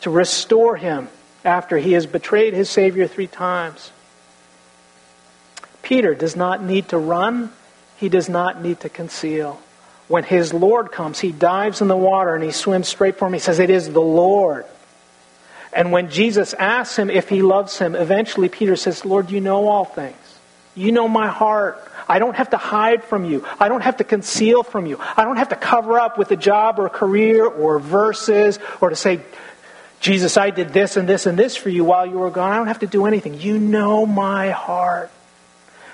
[0.00, 1.08] to restore him
[1.44, 3.92] after he has betrayed his Savior three times.
[5.82, 7.52] Peter does not need to run,
[7.98, 9.60] he does not need to conceal.
[10.06, 13.34] When his Lord comes, he dives in the water and he swims straight for him.
[13.34, 14.64] He says, It is the Lord.
[15.72, 19.68] And when Jesus asks him if he loves him, eventually Peter says, Lord, you know
[19.68, 20.16] all things.
[20.74, 21.84] You know my heart.
[22.08, 23.44] I don't have to hide from you.
[23.60, 24.98] I don't have to conceal from you.
[25.16, 28.90] I don't have to cover up with a job or a career or verses or
[28.90, 29.20] to say,
[30.00, 32.52] Jesus, I did this and this and this for you while you were gone.
[32.52, 33.40] I don't have to do anything.
[33.40, 35.10] You know my heart.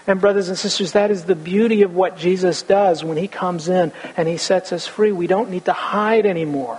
[0.07, 3.69] And, brothers and sisters, that is the beauty of what Jesus does when he comes
[3.69, 5.13] in and he sets us free.
[5.13, 6.79] We don't need to hide anymore.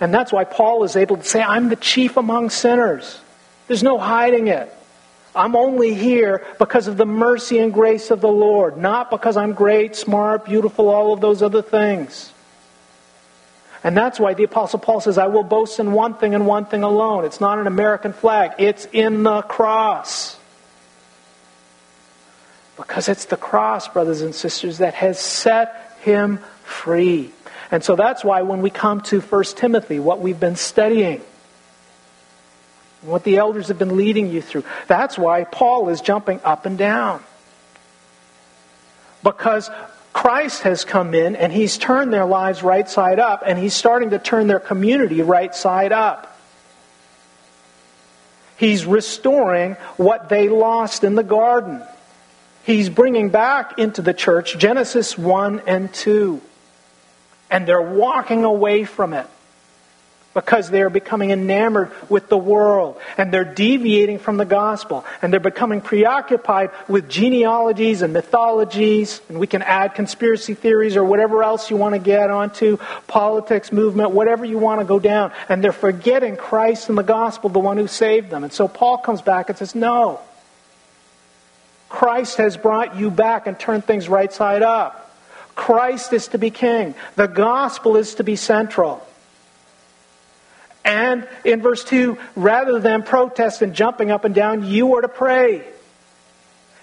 [0.00, 3.20] And that's why Paul is able to say, I'm the chief among sinners.
[3.66, 4.72] There's no hiding it.
[5.34, 9.52] I'm only here because of the mercy and grace of the Lord, not because I'm
[9.52, 12.32] great, smart, beautiful, all of those other things.
[13.84, 16.64] And that's why the Apostle Paul says, I will boast in one thing and one
[16.64, 17.24] thing alone.
[17.24, 20.38] It's not an American flag, it's in the cross.
[22.76, 27.32] Because it's the cross, brothers and sisters, that has set him free.
[27.70, 31.20] And so that's why when we come to 1 Timothy, what we've been studying,
[33.02, 36.78] what the elders have been leading you through, that's why Paul is jumping up and
[36.78, 37.22] down.
[39.22, 39.70] Because
[40.12, 44.10] Christ has come in and he's turned their lives right side up and he's starting
[44.10, 46.38] to turn their community right side up.
[48.56, 51.82] He's restoring what they lost in the garden.
[52.64, 56.40] He's bringing back into the church Genesis 1 and 2
[57.50, 59.26] and they're walking away from it
[60.36, 65.32] because they are becoming enamored with the world and they're deviating from the gospel and
[65.32, 69.22] they're becoming preoccupied with genealogies and mythologies.
[69.30, 72.76] And we can add conspiracy theories or whatever else you want to get onto
[73.06, 75.32] politics movement whatever you want to go down.
[75.48, 78.44] And they're forgetting christ and the gospel the one who saved them.
[78.44, 80.20] And so paul comes back and says no.
[81.88, 85.05] Christ has brought you back and turned things right side up
[85.56, 86.94] Christ is to be king.
[87.16, 89.04] The gospel is to be central.
[90.84, 95.08] And in verse 2, rather than protest and jumping up and down, you are to
[95.08, 95.66] pray.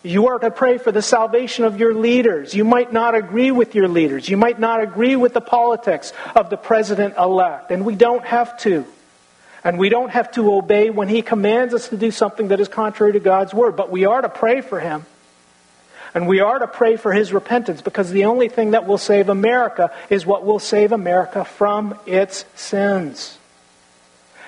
[0.04, 2.54] You are to pray for the salvation of your leaders.
[2.54, 4.28] You might not agree with your leaders.
[4.28, 7.72] You might not agree with the politics of the president elect.
[7.72, 8.86] And we don't have to.
[9.64, 12.68] And we don't have to obey when he commands us to do something that is
[12.68, 13.78] contrary to God's word.
[13.78, 15.06] But we are to pray for him.
[16.14, 19.30] And we are to pray for his repentance because the only thing that will save
[19.30, 23.38] America is what will save America from its sins.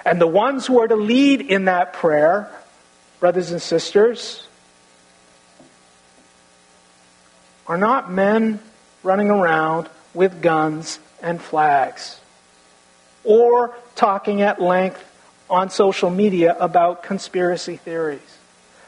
[0.05, 2.51] And the ones who are to lead in that prayer,
[3.19, 4.47] brothers and sisters,
[7.65, 8.59] are not men
[9.01, 12.19] running around with guns and flags
[13.23, 15.03] or talking at length
[15.49, 18.34] on social media about conspiracy theories.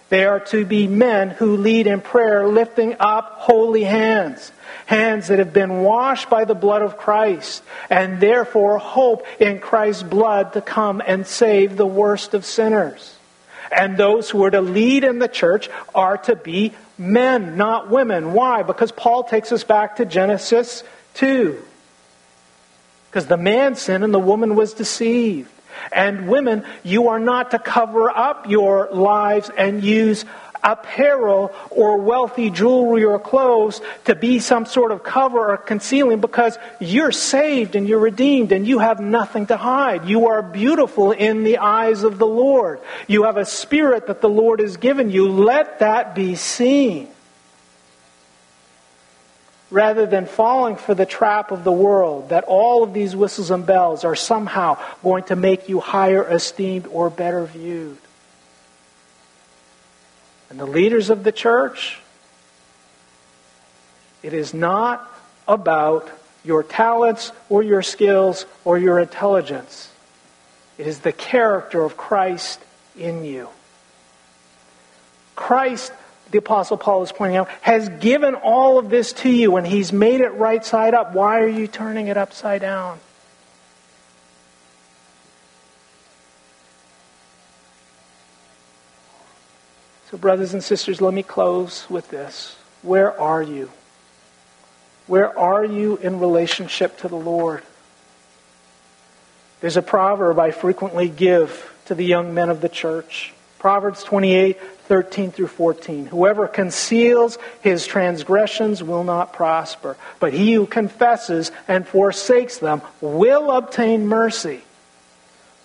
[0.10, 4.52] They are to be men who lead in prayer, lifting up holy hands,
[4.86, 10.04] hands that have been washed by the blood of Christ, and therefore hope in Christ's
[10.04, 13.16] blood to come and save the worst of sinners.
[13.70, 18.32] And those who are to lead in the church are to be men, not women.
[18.32, 18.64] Why?
[18.64, 20.84] Because Paul takes us back to Genesis
[21.16, 21.62] 2.
[23.10, 25.52] Because the man sinned and the woman was deceived.
[25.92, 30.26] And women, you are not to cover up your lives and use
[30.64, 36.58] apparel or wealthy jewelry or clothes to be some sort of cover or concealing because
[36.80, 40.08] you're saved and you're redeemed and you have nothing to hide.
[40.08, 42.80] You are beautiful in the eyes of the Lord.
[43.08, 45.30] You have a spirit that the Lord has given you.
[45.30, 47.10] Let that be seen
[49.70, 53.66] rather than falling for the trap of the world that all of these whistles and
[53.66, 57.98] bells are somehow going to make you higher esteemed or better viewed.
[60.50, 62.00] And the leaders of the church,
[64.24, 65.12] it is not
[65.48, 66.10] about
[66.46, 69.92] your talents or your skills or your intelligence.
[70.78, 72.62] It is the character of Christ
[72.98, 73.50] in you.
[75.36, 75.92] Christ
[76.32, 79.94] the Apostle Paul is pointing out, has given all of this to you and he's
[79.94, 81.14] made it right side up.
[81.14, 83.00] Why are you turning it upside down?
[90.12, 92.56] So, brothers and sisters, let me close with this.
[92.82, 93.70] Where are you?
[95.06, 97.64] Where are you in relationship to the Lord?
[99.60, 103.34] There's a proverb I frequently give to the young men of the church.
[103.60, 104.58] Proverbs 28
[104.88, 106.08] 13 through 14.
[106.08, 113.52] Whoever conceals his transgressions will not prosper, but he who confesses and forsakes them will
[113.52, 114.62] obtain mercy.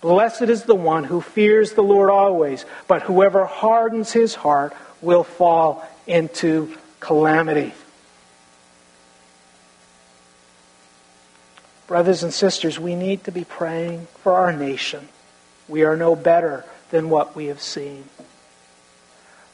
[0.01, 5.23] Blessed is the one who fears the Lord always, but whoever hardens his heart will
[5.23, 7.73] fall into calamity.
[11.87, 15.07] Brothers and sisters, we need to be praying for our nation.
[15.67, 18.05] We are no better than what we have seen.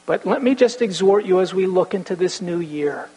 [0.06, 3.08] But let me just exhort you as we look into this new year.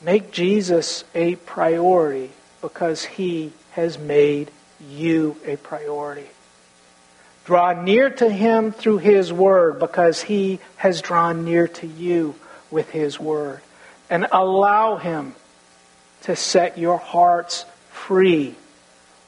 [0.00, 2.30] Make Jesus a priority
[2.62, 4.50] because he has made
[4.88, 6.26] you a priority.
[7.44, 12.34] Draw near to him through his word because he has drawn near to you
[12.70, 13.60] with his word.
[14.08, 15.34] And allow him
[16.22, 18.54] to set your hearts free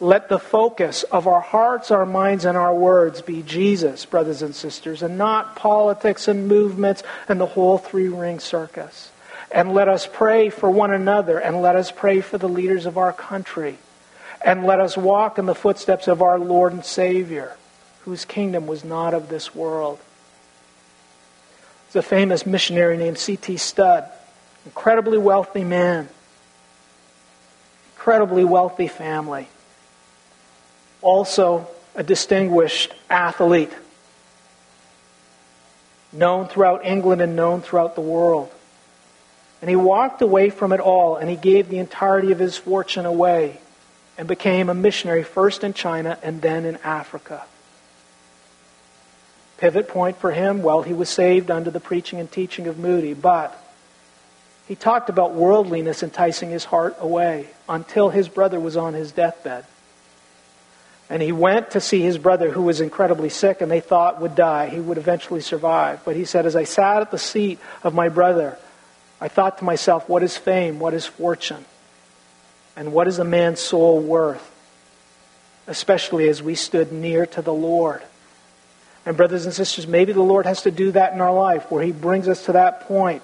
[0.03, 4.53] let the focus of our hearts, our minds, and our words be Jesus, brothers and
[4.53, 9.13] sisters, and not politics and movements and the whole three ring circus.
[9.53, 12.99] And let us pray for one another, and let us pray for the leaders of
[12.99, 13.79] our country.
[14.45, 17.57] And let us walk in the footsteps of our Lord and Savior,
[18.01, 20.01] whose kingdom was not of this world.
[21.93, 23.57] There's a famous missionary named C.T.
[23.57, 24.11] Studd,
[24.65, 26.09] incredibly wealthy man,
[27.95, 29.47] incredibly wealthy family
[31.03, 33.73] also a distinguished athlete,
[36.13, 38.51] known throughout England and known throughout the world.
[39.61, 43.07] And he walked away from it all and he gave the entirety of his fortune
[43.07, 43.61] away
[44.19, 47.45] and became a missionary first in China and then in Africa.
[49.59, 53.15] Pivot point for him, well, he was saved under the preaching and teaching of Moody,
[53.15, 53.57] but
[54.67, 59.65] he talked about worldliness enticing his heart away until his brother was on his deathbed.
[61.11, 64.35] And he went to see his brother who was incredibly sick and they thought would
[64.35, 64.69] die.
[64.69, 66.05] He would eventually survive.
[66.05, 68.57] But he said, As I sat at the seat of my brother,
[69.21, 70.79] I thought to myself, What is fame?
[70.79, 71.65] What is fortune?
[72.77, 74.49] And what is a man's soul worth?
[75.67, 78.03] Especially as we stood near to the Lord.
[79.05, 81.83] And, brothers and sisters, maybe the Lord has to do that in our life where
[81.83, 83.23] He brings us to that point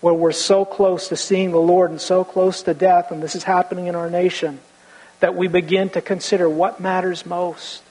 [0.00, 3.34] where we're so close to seeing the Lord and so close to death, and this
[3.34, 4.58] is happening in our nation
[5.20, 7.82] that we begin to consider what matters most.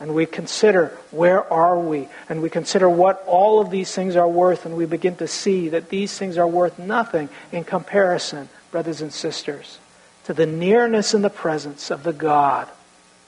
[0.00, 2.08] And we consider where are we?
[2.28, 4.66] And we consider what all of these things are worth.
[4.66, 9.12] And we begin to see that these things are worth nothing in comparison, brothers and
[9.12, 9.78] sisters,
[10.24, 12.68] to the nearness and the presence of the God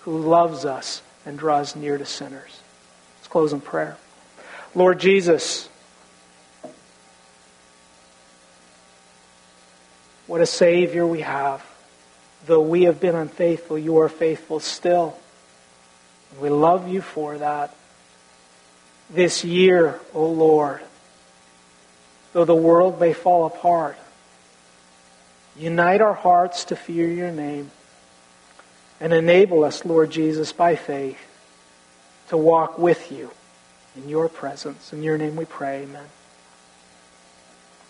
[0.01, 2.61] who loves us and draws near to sinners.
[3.19, 3.97] Let's close in prayer.
[4.74, 5.69] Lord Jesus,
[10.27, 11.65] what a Savior we have.
[12.46, 15.18] Though we have been unfaithful, you are faithful still.
[16.40, 17.74] We love you for that.
[19.10, 20.80] This year, O oh Lord,
[22.32, 23.96] though the world may fall apart,
[25.56, 27.70] unite our hearts to fear your name
[29.00, 31.18] and enable us, Lord Jesus, by faith,
[32.28, 33.30] to walk with you
[33.96, 34.92] in your presence.
[34.92, 36.06] In your name we pray, amen.